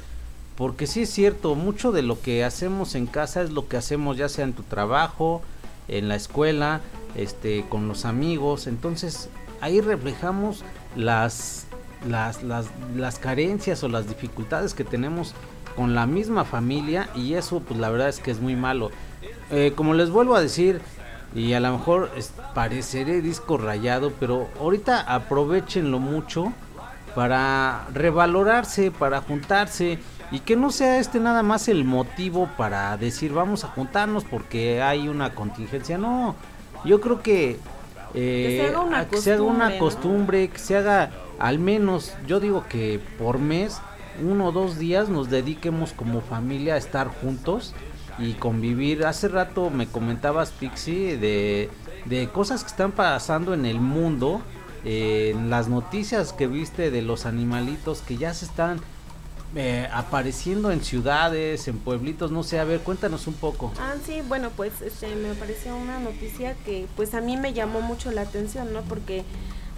[0.57, 4.16] Porque sí es cierto, mucho de lo que hacemos en casa es lo que hacemos
[4.16, 5.43] ya sea en tu trabajo,
[5.88, 6.80] en la escuela,
[7.16, 8.66] este, con los amigos.
[8.66, 9.28] Entonces
[9.61, 10.62] ahí reflejamos
[10.95, 11.64] las,
[12.07, 15.34] las, las, las carencias o las dificultades que tenemos
[15.74, 18.90] con la misma familia y eso pues la verdad es que es muy malo.
[19.51, 20.80] Eh, como les vuelvo a decir,
[21.34, 22.10] y a lo mejor
[22.54, 26.52] pareceré disco rayado, pero ahorita aprovechenlo mucho
[27.14, 29.98] para revalorarse, para juntarse
[30.30, 34.82] y que no sea este nada más el motivo para decir vamos a juntarnos porque
[34.82, 35.98] hay una contingencia.
[35.98, 36.34] No,
[36.84, 37.58] yo creo que,
[38.14, 42.14] eh, se haga una a- que se haga una costumbre, que se haga al menos,
[42.26, 43.78] yo digo que por mes,
[44.22, 47.74] uno o dos días nos dediquemos como familia a estar juntos
[48.18, 49.04] y convivir.
[49.04, 51.70] Hace rato me comentabas, Pixie, de,
[52.04, 54.42] de cosas que están pasando en el mundo,
[54.84, 58.80] eh, las noticias que viste de los animalitos que ya se están
[59.54, 63.70] eh, apareciendo en ciudades, en pueblitos, no sé, a ver, cuéntanos un poco.
[63.78, 67.82] Ah, sí, bueno, pues este, me pareció una noticia que pues a mí me llamó
[67.82, 68.80] mucho la atención, ¿no?
[68.82, 69.24] Porque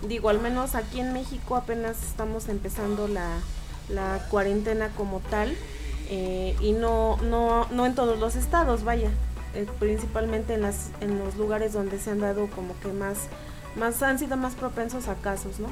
[0.09, 3.39] digo, al menos aquí en México apenas estamos empezando la,
[3.89, 5.57] la cuarentena como tal
[6.11, 9.11] eh, y no, no, no en todos los estados, vaya,
[9.55, 13.29] eh, principalmente en, las, en los lugares donde se han dado como que más,
[13.77, 15.69] más han sido más propensos a casos, ¿no?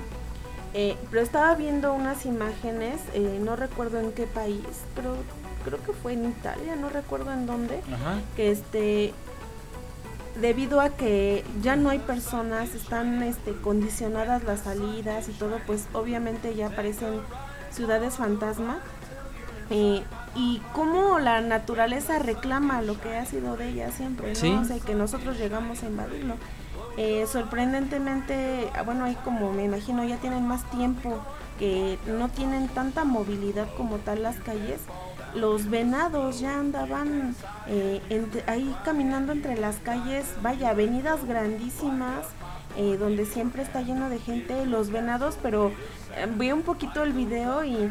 [0.75, 4.65] Eh, pero estaba viendo unas imágenes, eh, no recuerdo en qué país,
[4.95, 5.17] pero
[5.65, 8.21] creo que fue en Italia, no recuerdo en dónde, Ajá.
[8.37, 9.13] que este
[10.41, 15.87] debido a que ya no hay personas, están este condicionadas las salidas y todo, pues
[15.93, 17.21] obviamente ya aparecen
[17.71, 18.79] ciudades fantasma.
[19.69, 20.03] eh,
[20.35, 24.35] y cómo la naturaleza reclama lo que ha sido de ella siempre, ¿no?
[24.35, 24.51] Sí.
[24.53, 26.35] O sea, que nosotros llegamos a invadirlo.
[26.97, 31.19] Eh, sorprendentemente, ah, bueno, ahí como me imagino ya tienen más tiempo,
[31.59, 34.81] que no tienen tanta movilidad como tal las calles,
[35.35, 37.35] los venados ya andaban
[37.67, 42.27] eh, entre- ahí caminando entre las calles, vaya, avenidas grandísimas,
[42.77, 45.69] eh, donde siempre está lleno de gente, los venados, pero
[46.17, 47.91] eh, vi un poquito el video y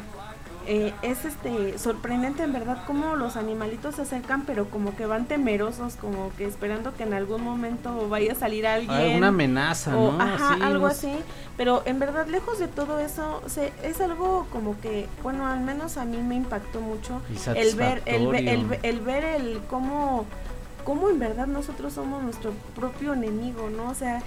[0.73, 5.25] eh, es este sorprendente en verdad cómo los animalitos se acercan, pero como que van
[5.25, 8.89] temerosos, como que esperando que en algún momento vaya a salir alguien.
[8.89, 10.23] Alguna amenaza, O, ¿no?
[10.23, 11.13] ajá, Sí, algo no así.
[11.57, 15.97] Pero en verdad, lejos de todo eso, se, es algo como que, bueno, al menos
[15.97, 17.21] a mí me impactó mucho
[17.53, 20.25] el ver, el, el, el ver el cómo,
[20.85, 23.89] cómo en verdad nosotros somos nuestro propio enemigo, ¿no?
[23.89, 24.23] O sea,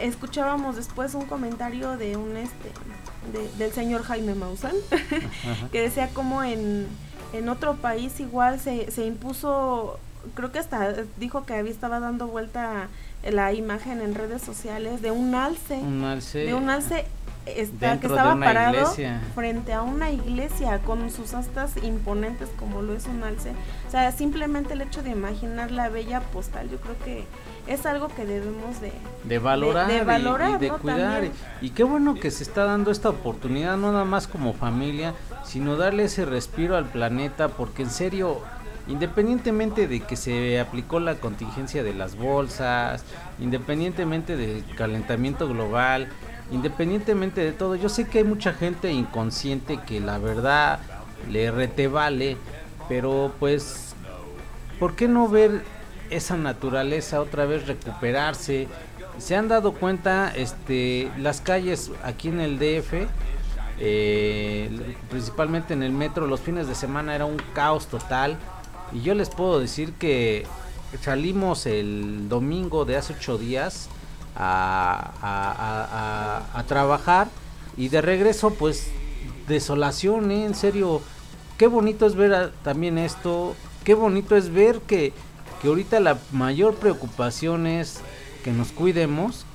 [0.00, 2.70] escuchábamos después un comentario de un este
[3.32, 4.74] de- del señor Jaime Maussan
[5.72, 6.86] que decía como en,
[7.32, 9.98] en otro país igual se, se impuso,
[10.34, 12.88] creo que hasta dijo que había estaba dando vuelta
[13.30, 16.40] la imagen en redes sociales de un alce, Un alce.
[16.40, 17.06] de un alce
[17.46, 19.20] está, que estaba parado iglesia.
[19.34, 23.52] frente a una iglesia con sus astas imponentes como lo es un alce.
[23.88, 27.24] O sea, simplemente el hecho de imaginar la bella postal, yo creo que
[27.66, 28.92] es algo que debemos de,
[29.24, 30.78] de valorar, de y- valorar, y, de ¿no?
[30.78, 31.12] cuidar.
[31.12, 31.32] También.
[31.62, 35.76] Y qué bueno que se está dando esta oportunidad, no nada más como familia, sino
[35.76, 38.40] darle ese respiro al planeta, porque en serio,
[38.88, 43.04] independientemente de que se aplicó la contingencia de las bolsas,
[43.40, 46.08] independientemente del calentamiento global,
[46.50, 50.78] independientemente de todo, yo sé que hay mucha gente inconsciente que la verdad
[51.30, 52.36] le rete vale,
[52.88, 53.94] pero pues,
[54.78, 55.62] ¿por qué no ver
[56.10, 58.68] esa naturaleza otra vez recuperarse?
[59.18, 63.06] Se han dado cuenta, este, las calles aquí en el DF,
[63.78, 68.36] eh, principalmente en el metro, los fines de semana era un caos total.
[68.92, 70.46] Y yo les puedo decir que
[71.00, 73.88] salimos el domingo de hace ocho días
[74.36, 77.28] a, a, trabajar
[77.76, 78.90] y de regreso pues
[79.46, 80.46] desolación, ¿eh?
[80.46, 81.00] en serio,
[81.58, 85.12] qué bonito es ver también esto, qué bonito es ver que,
[85.60, 88.00] que ahorita la mayor preocupación es
[88.42, 89.46] que nos cuidemos,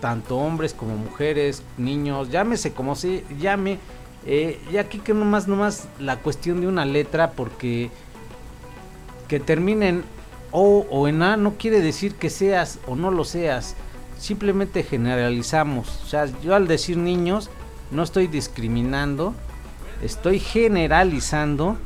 [0.00, 3.78] tanto hombres como mujeres, niños, llámese como se llame,
[4.26, 7.90] eh, y aquí que nomás, nomás la cuestión de una letra, porque
[9.28, 10.04] que terminen
[10.52, 13.76] O o en A no quiere decir que seas o no lo seas,
[14.18, 17.50] simplemente generalizamos, o sea, yo al decir niños,
[17.90, 19.34] no estoy discriminando,
[20.02, 21.76] estoy generalizando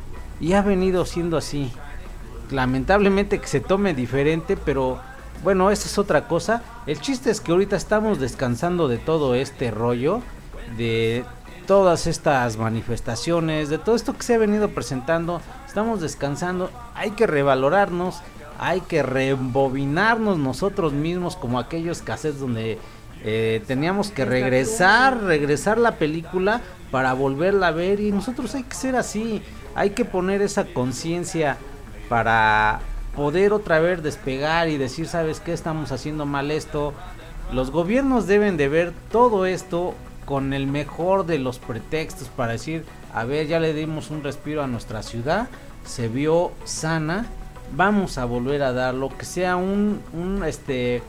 [0.40, 1.70] y ha venido siendo así.
[2.50, 5.00] Lamentablemente que se tome diferente, pero
[5.42, 6.62] bueno, esa es otra cosa.
[6.86, 10.20] El chiste es que ahorita estamos descansando de todo este rollo,
[10.76, 11.24] de
[11.66, 15.40] todas estas manifestaciones, de todo esto que se ha venido presentando.
[15.66, 18.20] Estamos descansando, hay que revalorarnos,
[18.58, 22.78] hay que rebobinarnos nosotros mismos como aquellos cassettes donde
[23.24, 28.74] eh, teníamos que regresar, regresar la película para volverla a ver y nosotros hay que
[28.76, 29.42] ser así,
[29.74, 31.56] hay que poner esa conciencia
[32.08, 32.80] para
[33.14, 35.52] poder otra vez despegar y decir, ¿sabes qué?
[35.52, 36.92] Estamos haciendo mal esto.
[37.52, 39.94] Los gobiernos deben de ver todo esto
[40.24, 44.62] con el mejor de los pretextos para decir, a ver, ya le dimos un respiro
[44.62, 45.48] a nuestra ciudad,
[45.84, 47.26] se vio sana,
[47.76, 51.02] vamos a volver a darlo, que sea un, un este,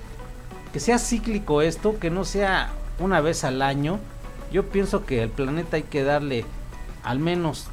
[0.74, 4.00] que sea cíclico esto, que no sea una vez al año.
[4.52, 6.46] Yo pienso que el planeta hay que darle
[7.04, 7.68] al menos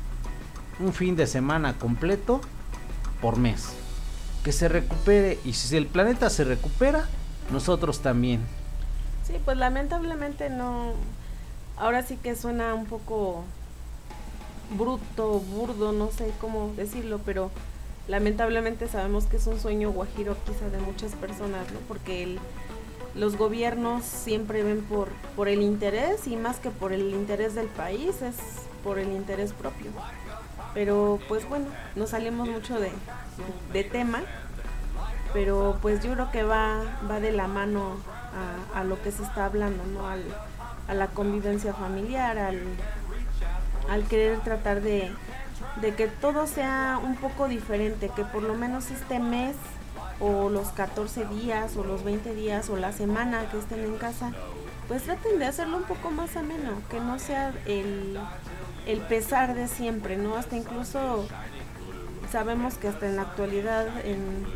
[0.78, 2.40] un fin de semana completo
[3.22, 3.72] por mes
[4.44, 7.06] que se recupere y si el planeta se recupera,
[7.50, 8.40] nosotros también.
[9.24, 10.92] Sí, pues lamentablemente no.
[11.76, 13.44] Ahora sí que suena un poco
[14.76, 17.50] bruto, burdo, no sé cómo decirlo, pero
[18.08, 21.78] lamentablemente sabemos que es un sueño guajiro quizá de muchas personas, ¿no?
[21.86, 22.40] Porque el,
[23.14, 27.68] los gobiernos siempre ven por, por el interés y más que por el interés del
[27.68, 28.36] país es
[28.82, 29.92] por el interés propio.
[30.74, 31.66] Pero pues bueno,
[31.96, 32.90] nos salimos mucho de,
[33.72, 34.22] de tema,
[35.32, 37.96] pero pues yo creo que va, va de la mano
[38.74, 40.08] a, a lo que se está hablando, ¿no?
[40.08, 40.22] Al,
[40.88, 42.60] a la convivencia familiar, al,
[43.88, 45.12] al querer tratar de,
[45.80, 49.56] de que todo sea un poco diferente, que por lo menos este mes
[50.20, 54.32] o los 14 días o los 20 días o la semana que estén en casa,
[54.88, 58.18] pues traten de hacerlo un poco más ameno, que no sea el,
[58.86, 60.36] el pesar de siempre, ¿no?
[60.36, 61.26] Hasta incluso
[62.30, 64.46] sabemos que hasta en la actualidad en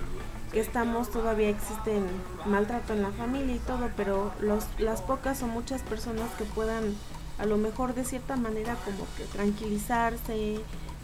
[0.52, 2.06] que estamos todavía existen
[2.46, 6.94] maltrato en la familia y todo, pero los, las pocas o muchas personas que puedan
[7.38, 10.60] a lo mejor de cierta manera como que tranquilizarse,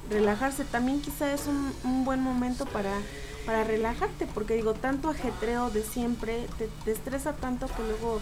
[0.08, 2.92] relajarse, también quizá es un, un buen momento para,
[3.44, 8.20] para relajarte, porque digo, tanto ajetreo de siempre te, te estresa tanto que luego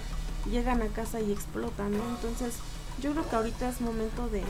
[0.51, 2.09] llegan a casa y explotan, ¿no?
[2.17, 2.55] Entonces
[3.01, 4.43] yo creo que ahorita es momento de,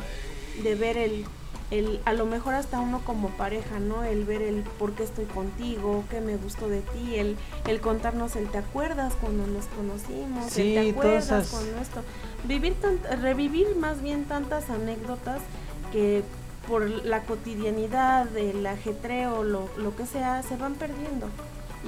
[0.61, 1.25] de ver el,
[1.71, 4.03] el, a lo mejor hasta uno como pareja, ¿no?
[4.05, 7.37] El ver el por qué estoy contigo, qué me gustó de ti, el,
[7.69, 12.03] el contarnos el te acuerdas cuando nos conocimos, Sí, el te acuerdas esas- cuando esto.
[12.45, 15.41] Vivir tant- revivir más bien tantas anécdotas
[15.93, 16.23] que
[16.69, 21.29] por la cotidianidad, el ajetreo, lo, lo que sea, se van perdiendo.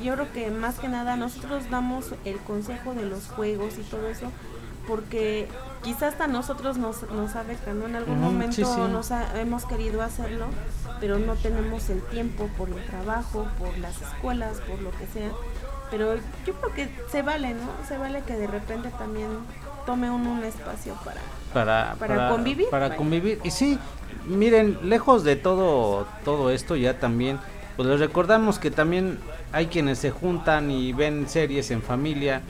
[0.00, 3.82] Y yo creo que más que nada nosotros damos el consejo de los juegos y
[3.82, 4.26] todo eso
[4.86, 5.48] porque
[5.82, 7.86] quizás hasta nosotros nos, nos afecta, ¿no?
[7.86, 8.80] En algún momento sí, sí.
[8.90, 10.46] nos ha- hemos querido hacerlo,
[11.00, 15.30] pero no tenemos el tiempo por el trabajo, por las escuelas, por lo que sea.
[15.90, 16.14] Pero
[16.46, 17.68] yo creo que se vale, ¿no?
[17.86, 19.28] Se vale que de repente también
[19.84, 21.20] tome uno un espacio para...
[21.52, 22.96] para, Para convivir, Para vaya.
[22.96, 23.40] convivir.
[23.44, 23.78] Y sí,
[24.26, 27.38] miren, lejos de todo, todo esto ya también,
[27.76, 29.18] pues les recordamos que también
[29.52, 32.40] hay quienes se juntan y ven series en familia.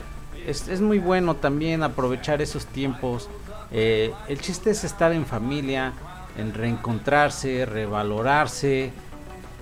[0.47, 3.29] Es, es muy bueno también aprovechar esos tiempos.
[3.71, 5.93] Eh, el chiste es estar en familia,
[6.37, 8.91] en reencontrarse, revalorarse,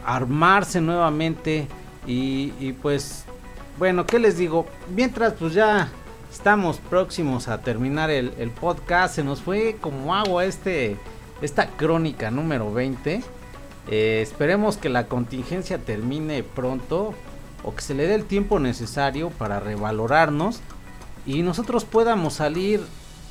[0.05, 1.67] armarse nuevamente
[2.05, 3.25] y, y pues
[3.77, 4.67] bueno, ¿qué les digo?
[4.93, 5.89] Mientras pues ya
[6.31, 10.97] estamos próximos a terminar el, podcast, se nos fue como agua este,
[11.41, 13.21] esta crónica número 20.
[13.89, 17.13] Eh, esperemos que la contingencia termine pronto
[17.63, 20.61] o que se le dé el tiempo necesario para revalorarnos
[21.25, 22.81] y nosotros podamos salir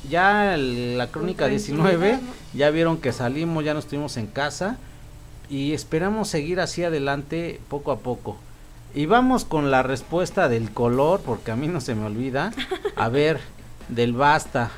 [0.09, 2.57] ya el- la crónica Con 19, tranquilidad, ¿no?
[2.57, 4.77] ya vieron que salimos, ya nos estuvimos en casa
[5.49, 8.37] y esperamos seguir así adelante poco a poco.
[8.93, 12.51] Y vamos con la respuesta del color, porque a mí no se me olvida.
[12.95, 13.39] A ver,
[13.89, 14.69] del basta.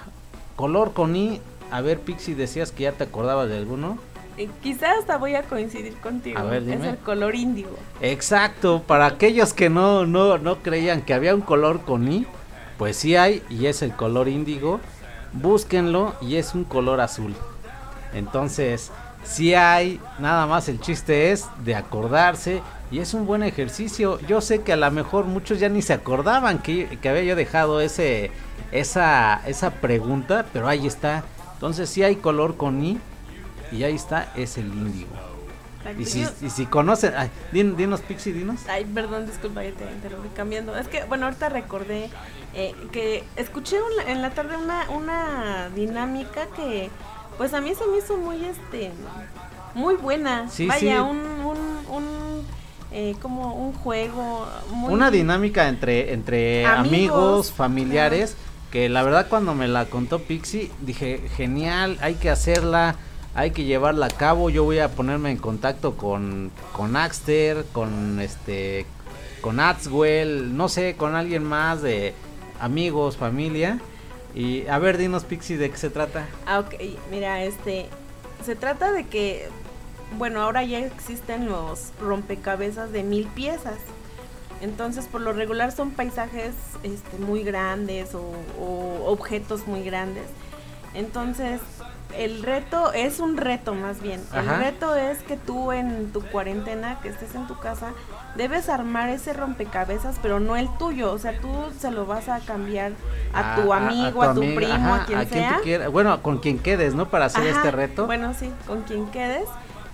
[0.56, 1.42] Color con I.
[1.72, 3.98] A ver, Pixie, decías que ya te acordabas de alguno.
[4.38, 6.38] Eh, quizás hasta voy a coincidir contigo.
[6.40, 7.76] A ver, es el color índigo.
[8.02, 12.28] Exacto, para aquellos que no, no, no creían que había un color con I,
[12.84, 14.82] pues sí hay y es el color índigo.
[15.32, 17.34] Búsquenlo y es un color azul.
[18.14, 18.92] Entonces,
[19.24, 22.62] sí hay, nada más el chiste es de acordarse
[22.92, 24.20] y es un buen ejercicio.
[24.28, 27.36] Yo sé que a lo mejor muchos ya ni se acordaban que, que había yo
[27.38, 28.32] dejado ese,
[28.74, 31.24] esa, esa pregunta, pero ahí está.
[31.54, 33.00] Entonces, sí hay color con I
[33.72, 35.33] y ahí está, es el índigo.
[36.00, 38.62] Y si, y si conocen, ay, din- dinos Pixie, dinos.
[38.70, 40.76] Ay, perdón, disculpa, ya te interrumpí cambiando.
[40.78, 42.10] Es que, bueno, ahorita recordé
[42.54, 43.78] eh, que escuché
[44.08, 46.90] en la tarde una, una dinámica que,
[47.38, 48.92] pues a mí se me hizo muy, este,
[49.76, 50.50] muy buena.
[50.50, 51.00] Sí, Vaya, sí.
[51.02, 51.58] un, un,
[51.90, 52.46] un,
[52.92, 54.94] eh, como un juego muy...
[54.94, 58.36] Una dinámica entre, entre amigos, Amigos, familiares,
[58.72, 62.96] que la verdad cuando me la contó Pixie, dije, genial, hay que hacerla,
[63.36, 68.20] hay que llevarla a cabo, yo voy a ponerme en contacto con, con Axter, con
[68.20, 68.86] este,
[69.42, 72.14] con Atswell, no sé, con alguien más de
[72.60, 73.80] amigos, familia.
[74.36, 76.28] Y a ver, dinos Pixie, ¿de qué se trata?
[76.46, 76.76] Ah, ok,
[77.10, 77.88] mira, este,
[78.46, 79.48] se trata de que,
[80.18, 83.78] bueno, ahora ya existen los rompecabezas de mil piezas.
[84.62, 86.54] Entonces, por lo regular son paisajes
[86.84, 90.26] este, muy grandes o objetos muy grandes.
[90.94, 91.60] Entonces,
[92.18, 94.22] el reto es un reto más bien.
[94.32, 94.56] Ajá.
[94.56, 97.92] El reto es que tú en tu cuarentena, que estés en tu casa,
[98.36, 101.12] debes armar ese rompecabezas, pero no el tuyo.
[101.12, 101.50] O sea, tú
[101.80, 102.92] se lo vas a cambiar
[103.34, 105.58] a, tu amigo, a, tu, primo, ajá, a quien quien sea.
[105.58, 105.92] tú quieras.
[105.92, 107.10] Bueno, con quien quedes, ¿no?
[107.10, 108.06] Para hacer Ajá, este reto.
[108.06, 109.46] Bueno, sí, con quien quedes.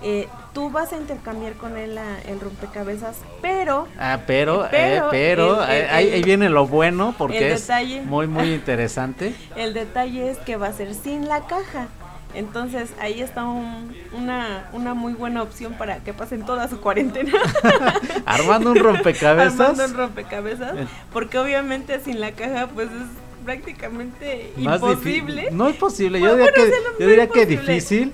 [0.01, 5.05] eh, tú vas a intercambiar con él la- el rompecabezas, pero Ah, pero, Eh, pero,
[5.05, 8.01] eh, pero, el- el- ahí, viene lo bueno porque es detalle.
[8.03, 9.35] muy, muy interesante.
[9.57, 11.87] el detalle es que va a ser sin la caja.
[12.35, 17.31] Entonces ahí está un- una, una muy buena opción para que pasen toda su cuarentena
[18.25, 19.59] Armando un rompecabezas.
[19.59, 20.87] armando un rompecabezas, Eh.
[21.11, 23.07] porque obviamente sin la caja pues es
[23.45, 25.49] prácticamente más imposible.
[25.51, 28.13] No es posible, yo diría bueno, que, no yo diría que difícil.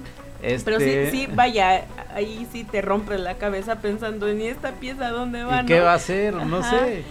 [0.63, 4.73] Pero sí, este, sí, vaya, ahí sí te rompes la cabeza pensando en ¿y esta
[4.73, 5.85] pieza dónde va, ¿Y qué no?
[5.85, 6.35] va a hacer?
[6.35, 6.69] No Ajá.
[6.81, 7.03] sé.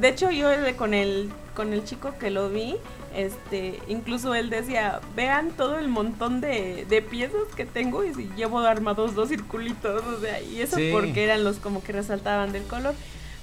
[0.00, 2.76] De hecho, yo con el con el chico que lo vi,
[3.14, 8.28] este, incluso él decía, vean todo el montón de, de piezas que tengo y si
[8.36, 10.90] llevo armados dos circulitos, o sea, y eso Sí.
[10.92, 12.94] porque eran los como que resaltaban del color.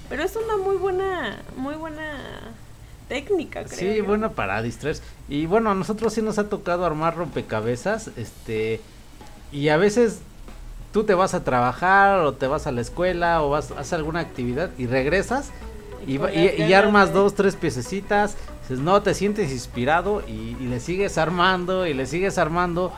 [0.08, 2.52] Pero es una muy buena, muy buena
[3.08, 3.78] técnica, creo.
[3.78, 4.04] Sí, yo.
[4.04, 5.02] bueno, para distraerse.
[5.28, 8.80] Y bueno, a nosotros sí nos ha tocado armar rompecabezas, este,
[9.52, 10.20] y a veces
[10.92, 13.96] tú te vas a trabajar o te vas a la escuela o vas a hacer
[13.98, 15.50] alguna actividad y regresas
[16.06, 20.56] y, y- y ganas armas de- dos, tres piececitas, dices, no, te sientes inspirado y,
[20.58, 22.92] y le sigues armando y le sigues armando.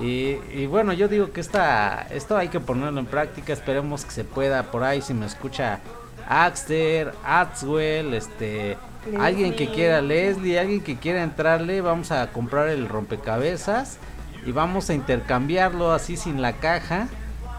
[0.00, 4.10] Y, y bueno, yo digo que esta, esto hay que ponerlo en práctica, esperemos que
[4.10, 5.80] se pueda por ahí, si me escucha
[6.28, 8.76] Axter, Atswell, este,
[9.18, 13.98] alguien que quiera Leslie, alguien que quiera entrarle, vamos a comprar el rompecabezas
[14.44, 17.08] y vamos a intercambiarlo así sin la caja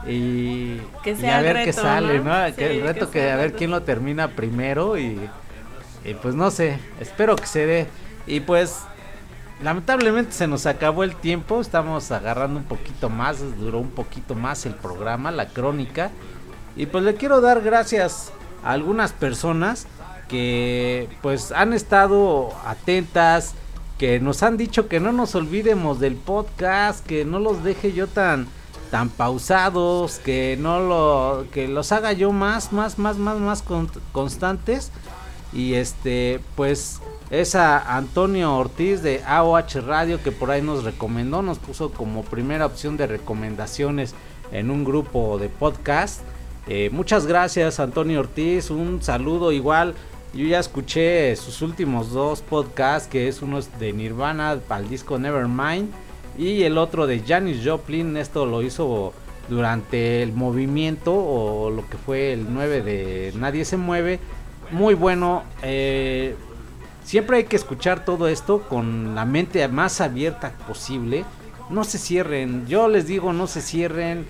[0.07, 2.47] y, Que y a ver qué sale, ¿no?
[2.47, 2.55] ¿no?
[2.55, 5.19] que el reto que que, a ver quién lo termina primero y,
[6.07, 7.87] y pues no sé, espero que se dé.
[8.25, 8.79] Y pues
[9.61, 14.65] lamentablemente se nos acabó el tiempo, estamos agarrando un poquito más, duró un poquito más
[14.65, 16.11] el programa, la crónica.
[16.75, 18.31] Y pues le quiero dar gracias
[18.63, 19.87] a algunas personas
[20.27, 23.53] que pues han estado atentas,
[23.97, 28.07] que nos han dicho que no nos olvidemos del podcast, que no los deje yo
[28.07, 28.47] tan
[28.91, 33.89] tan pausados, que no lo que los haga yo más más más más más con-
[34.13, 34.91] constantes
[35.53, 41.41] y este pues es a Antonio Ortiz de AOH Radio que por ahí nos recomendó,
[41.41, 44.15] nos puso como primera opción de recomendaciones
[44.51, 46.21] en un grupo de podcast.
[46.67, 49.93] Eh, muchas gracias Antonio Ortiz, un saludo igual.
[50.33, 55.17] Yo ya escuché sus últimos dos podcasts, que es uno de Nirvana para el disco
[55.17, 55.89] Nevermind
[56.37, 58.17] y el otro de Janis Joplin.
[58.17, 59.13] Esto lo hizo
[59.49, 64.19] durante el movimiento o lo que fue el 9 de Nadie se mueve.
[64.71, 65.43] Muy bueno.
[65.61, 66.35] eh,
[67.03, 71.25] siempre hay que escuchar todo esto con la mente más abierta posible.
[71.69, 72.67] No se cierren.
[72.67, 74.25] Yo les digo, no se cierren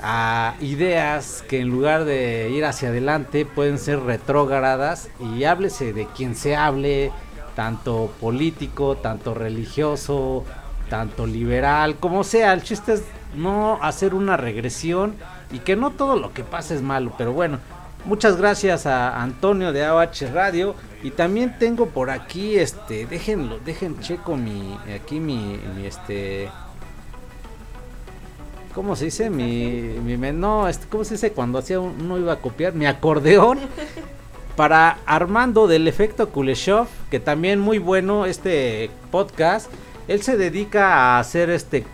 [0.00, 6.06] a ideas que en lugar de ir hacia adelante pueden ser retrógradas y háblese de
[6.06, 7.10] quien se hable,
[7.56, 10.44] tanto político, tanto religioso,
[10.88, 12.52] tanto liberal, como sea.
[12.52, 13.02] El chiste es
[13.34, 15.14] no hacer una regresión
[15.50, 17.58] y que no todo lo que pasa es malo, pero bueno.
[18.04, 24.00] Muchas gracias a Antonio de AOH Radio y también tengo por aquí este déjenlo, dejen
[24.00, 26.48] checo mi aquí mi, mi este
[28.74, 29.28] ¿Cómo se dice?
[29.28, 29.72] Mi,
[30.04, 32.74] mi no, este, ¿cómo se dice cuando hacía un- uno iba a copiar?
[32.74, 33.58] Mi acordeón
[34.56, 39.68] para Armando del efecto Kuleshov, que también muy bueno este podcast.
[40.06, 41.84] Él se dedica a hacer este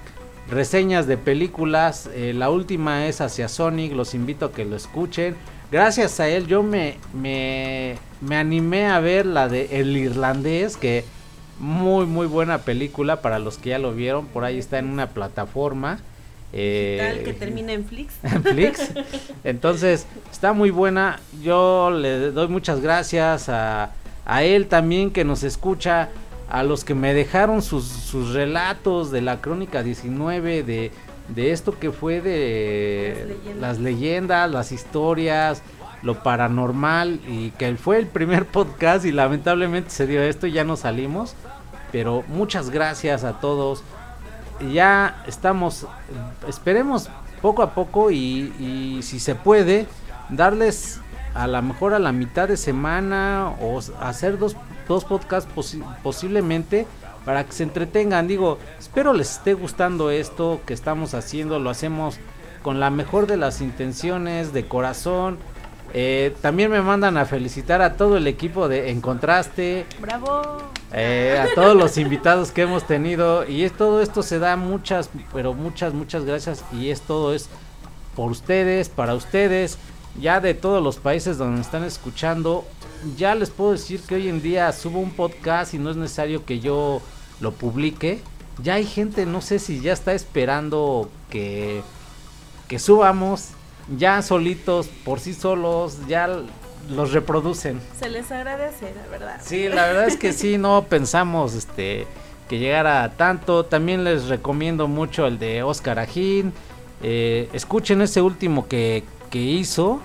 [0.51, 2.10] reseñas de películas.
[2.12, 5.36] eh, la última es hacia Sonic, los invito a que lo escuchen.
[5.75, 11.05] Gracias a él yo me, me, me animé a ver la de El Irlandés, que
[11.59, 14.27] muy muy buena película para los que ya lo vieron.
[14.27, 15.99] Por ahí está en una plataforma.
[16.53, 18.15] eh, Tal que termina en Flix.
[18.23, 18.93] en Flix.
[19.43, 21.19] Entonces, está muy buena.
[21.43, 23.91] Yo le doy muchas gracias a,
[24.25, 26.11] a él también que nos escucha,
[26.49, 30.93] a los que me dejaron sus, sus relatos de la Crónica 19, de,
[31.29, 34.51] de esto que fue de Las leyendas.
[34.51, 35.63] las historias,
[36.03, 40.65] lo paranormal, y que fue el primer podcast y lamentablemente se dio esto y ya
[40.65, 41.35] no salimos.
[41.93, 43.83] Pero muchas gracias a todos
[44.73, 45.87] ya estamos,
[46.49, 47.09] esperemos
[47.43, 49.87] poco a poco y, y si se puede,
[50.31, 51.01] darles
[51.35, 54.57] a lo mejor a la mitad de semana o hacer dos,
[54.87, 56.87] dos podcasts posi- posiblemente
[57.25, 58.29] para que se entretengan.
[58.29, 62.19] Digo, espero les esté gustando esto que estamos haciendo, lo hacemos
[62.63, 65.39] con la mejor de las intenciones, de corazón.
[65.93, 70.43] Eh, también me mandan a felicitar a todo el equipo de Encontraste, ¡Bravo!
[70.93, 75.11] eh, a todos los invitados que hemos tenido y es todo esto se da muchas
[75.33, 77.49] pero muchas muchas gracias y es todo es
[78.15, 79.79] por ustedes para ustedes
[80.21, 82.65] ya de todos los países donde me están escuchando
[83.17, 86.45] ya les puedo decir que hoy en día subo un podcast y no es necesario
[86.45, 87.03] que yo
[87.45, 88.21] lo publique
[88.62, 91.83] ya hay gente no sé si ya está esperando que
[92.66, 93.51] que subamos
[93.97, 96.29] ya solitos por sí solos ya
[96.91, 99.41] los reproducen Se les agradece, la verdad.
[99.43, 102.07] Sí, la verdad es que sí, no pensamos este
[102.49, 103.65] que llegara a tanto.
[103.65, 106.53] También les recomiendo mucho el de Oscar Ajín.
[107.03, 110.01] Eh, escuchen ese último que, que hizo,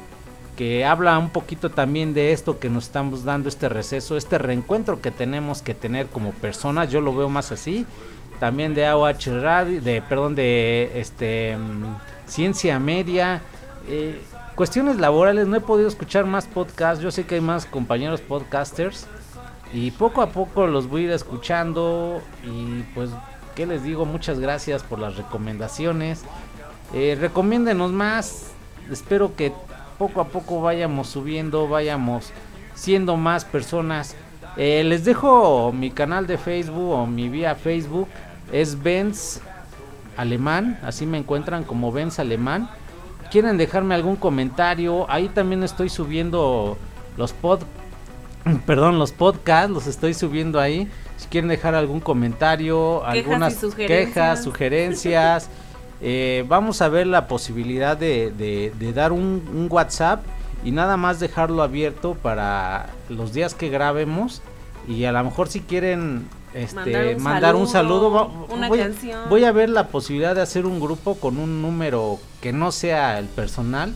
[0.60, 5.00] que habla un poquito también de esto que nos estamos dando, este receso, este reencuentro
[5.00, 6.92] que tenemos que tener como personas.
[6.92, 7.86] Yo lo veo más así.
[8.42, 11.96] También de AOH Radio, de, perdón, de este mm,
[12.28, 13.42] Ciencia Media.
[13.88, 14.22] Eh,
[14.56, 17.02] cuestiones laborales, no he podido escuchar más podcasts.
[17.02, 19.08] Yo sé que hay más compañeros podcasters.
[19.72, 22.22] Y poco a poco los voy a ir escuchando.
[22.44, 23.12] Y pues,
[23.56, 24.04] ¿qué les digo?
[24.04, 26.26] Muchas gracias por las recomendaciones.
[26.94, 28.48] Eh, recomiéndenos más.
[28.92, 29.54] Espero que
[30.00, 32.32] poco a poco vayamos subiendo, vayamos
[32.74, 34.16] siendo más personas.
[34.58, 38.08] Eh, les dejo mi canal de Facebook o mi vía Facebook.
[38.52, 39.42] Es Benz
[40.18, 40.80] Alemán.
[40.82, 42.70] Así me encuentran como Benz Alemán
[43.30, 46.78] quieren dejarme algún comentario, ahí también estoy subiendo
[47.18, 47.62] los pod
[48.66, 50.90] perdón, los podcasts, los estoy subiendo ahí.
[51.18, 54.08] Si quieren dejar algún comentario, Quejas algunas sugerencias.
[54.08, 55.50] quejas, sugerencias,
[56.02, 60.24] eh, vamos a ver la posibilidad de, de- de dar un, un WhatsApp
[60.64, 64.42] y nada más dejarlo abierto para los días que grabemos.
[64.88, 68.80] Y a lo mejor si quieren este, Mandar un mandar un saludo, va- una voy,
[68.80, 69.20] canción.
[69.30, 73.20] voy a ver la posibilidad de hacer un grupo con un número que no sea
[73.20, 73.94] el personal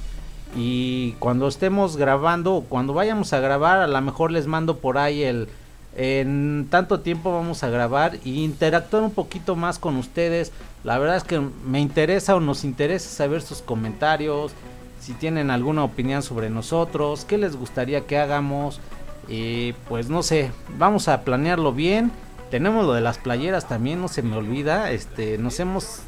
[0.56, 5.24] y cuando estemos grabando cuando vayamos a grabar a lo mejor les mando por ahí
[5.24, 5.48] el
[5.96, 10.52] en tanto tiempo vamos a grabar y interactuar un poquito más con ustedes.
[10.84, 14.54] La verdad es que me interesa o nos interesa saber sus comentarios
[15.00, 18.80] si tienen alguna opinión sobre nosotros qué les gustaría que hagamos.
[19.28, 22.12] Y pues no sé vamos a planearlo bien.
[22.50, 24.92] Tenemos lo de las playeras también no se me olvida.
[24.92, 26.00] Este nos hemos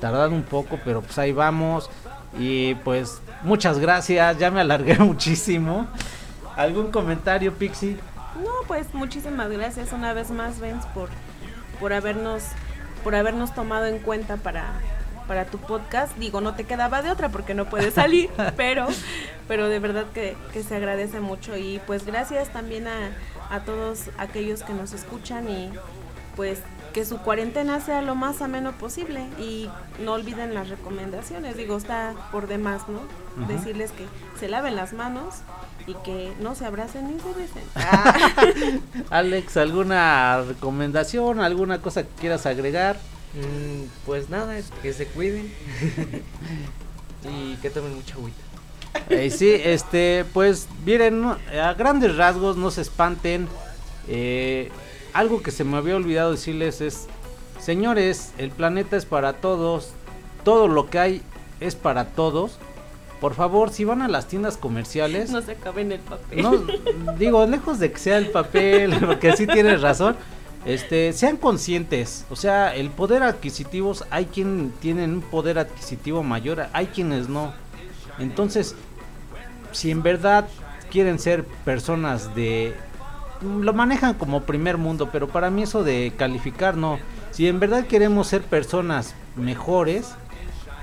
[0.00, 1.90] tardado un poco pero pues ahí vamos.
[2.38, 5.88] Y pues muchas gracias ya me alargué muchísimo.
[6.56, 7.96] Algún comentario Pixie
[8.42, 11.08] No, pues muchísimas gracias una vez más, Benz, por,
[11.80, 12.42] por habernos
[13.04, 14.72] por habernos tomado en cuenta para,
[15.28, 16.16] para tu podcast.
[16.16, 18.86] Digo, no te quedaba de otra porque no puedes salir, pero,
[19.46, 21.56] pero de verdad que, que se agradece mucho.
[21.56, 23.10] Y pues gracias también a,
[23.50, 25.70] a todos aquellos que nos escuchan y
[26.34, 26.60] pues
[26.94, 29.68] que su cuarentena sea lo más ameno posible y
[30.00, 31.56] no olviden las recomendaciones.
[31.56, 33.00] Digo, está por demás, ¿no?
[33.46, 34.06] Decirles que
[34.38, 35.34] se laven las manos
[35.86, 37.64] y que no se abracen ni se besen.
[37.74, 38.14] Ah.
[39.10, 42.96] Alex alguna recomendación alguna cosa que quieras agregar
[43.34, 45.52] Mm, pues nada, que se cuiden
[47.28, 48.38] y que tomen mucha agüita.
[49.10, 53.48] Eh, sí, este, pues miren, a grandes rasgos no se espanten.
[54.08, 54.70] eh,
[55.14, 57.06] algo que se me había olvidado decirles es,
[57.60, 59.92] señores, el planeta es para todos,
[60.44, 61.22] todo lo que hay
[61.60, 62.58] es para todos.
[63.20, 66.42] Por favor, si van a las tiendas comerciales, No se acaben el papel.
[66.42, 66.62] no,
[67.16, 70.16] digo, lejos de que sea el papel, porque sí tienes razón.
[70.66, 76.66] Este, sean conscientes, o sea, el poder adquisitivo, hay quien tienen un poder adquisitivo mayor,
[76.72, 77.52] hay quienes no.
[78.18, 78.74] Entonces,
[79.72, 80.48] si en verdad
[80.90, 82.74] quieren ser personas de
[83.44, 86.98] lo manejan como primer mundo, pero para mí eso de calificar no.
[87.30, 90.14] Si en verdad queremos ser personas mejores,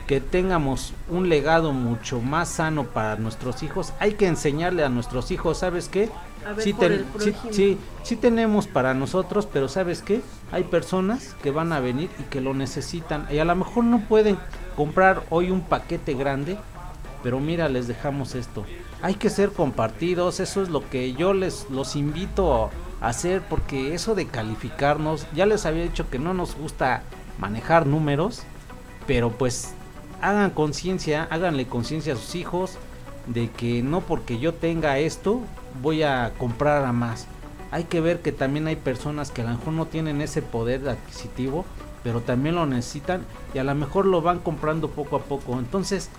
[0.07, 5.31] que tengamos un legado mucho más sano para nuestros hijos, hay que enseñarle a nuestros
[5.31, 6.09] hijos, ¿sabes qué?
[6.43, 10.21] Ver Sí, ten- sí, sí, sí tenemos para nosotros, pero ¿sabes qué?
[10.51, 14.01] Hay personas que van a venir y que lo necesitan y a lo mejor no
[14.01, 14.37] pueden
[14.75, 16.57] comprar hoy un paquete grande,
[17.23, 18.65] pero mira, les dejamos esto.
[19.01, 22.69] Hay que ser compartidos, eso es lo que yo les los invito
[23.01, 27.03] a hacer porque eso de calificarnos, ya les había dicho que no nos gusta
[27.39, 28.43] manejar números,
[29.07, 29.73] pero pues
[30.21, 32.77] hagan conciencia, háganle conciencia a sus hijos
[33.27, 35.41] de que no porque yo tenga esto
[35.81, 37.27] voy a comprar a más.
[37.71, 40.87] Hay que ver que también hay personas que a lo mejor no tienen ese poder
[40.89, 41.65] adquisitivo,
[42.03, 45.57] pero también lo necesitan y a lo mejor lo van comprando poco a poco.
[45.57, 46.09] Entonces,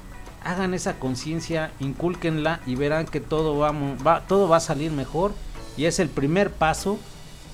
[0.44, 5.32] hagan esa conciencia, incúlquenla y verán que todo va- todo va a salir mejor
[5.76, 6.98] y es el primer paso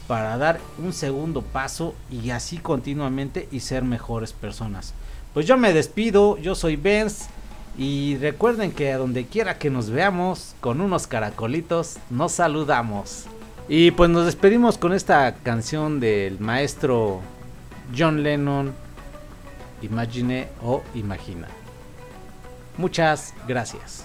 [0.06, 4.94] para dar un segundo paso y así continuamente y ser mejores personas.
[5.34, 7.26] Pues yo me despido, yo soy Benz
[7.76, 13.26] y recuerden que a donde quiera que nos veamos con unos caracolitos nos saludamos.
[13.68, 17.20] Y pues nos despedimos con esta canción del maestro
[17.96, 18.72] John Lennon,
[19.82, 21.46] Imagine o Imagina.
[22.78, 24.04] Muchas gracias.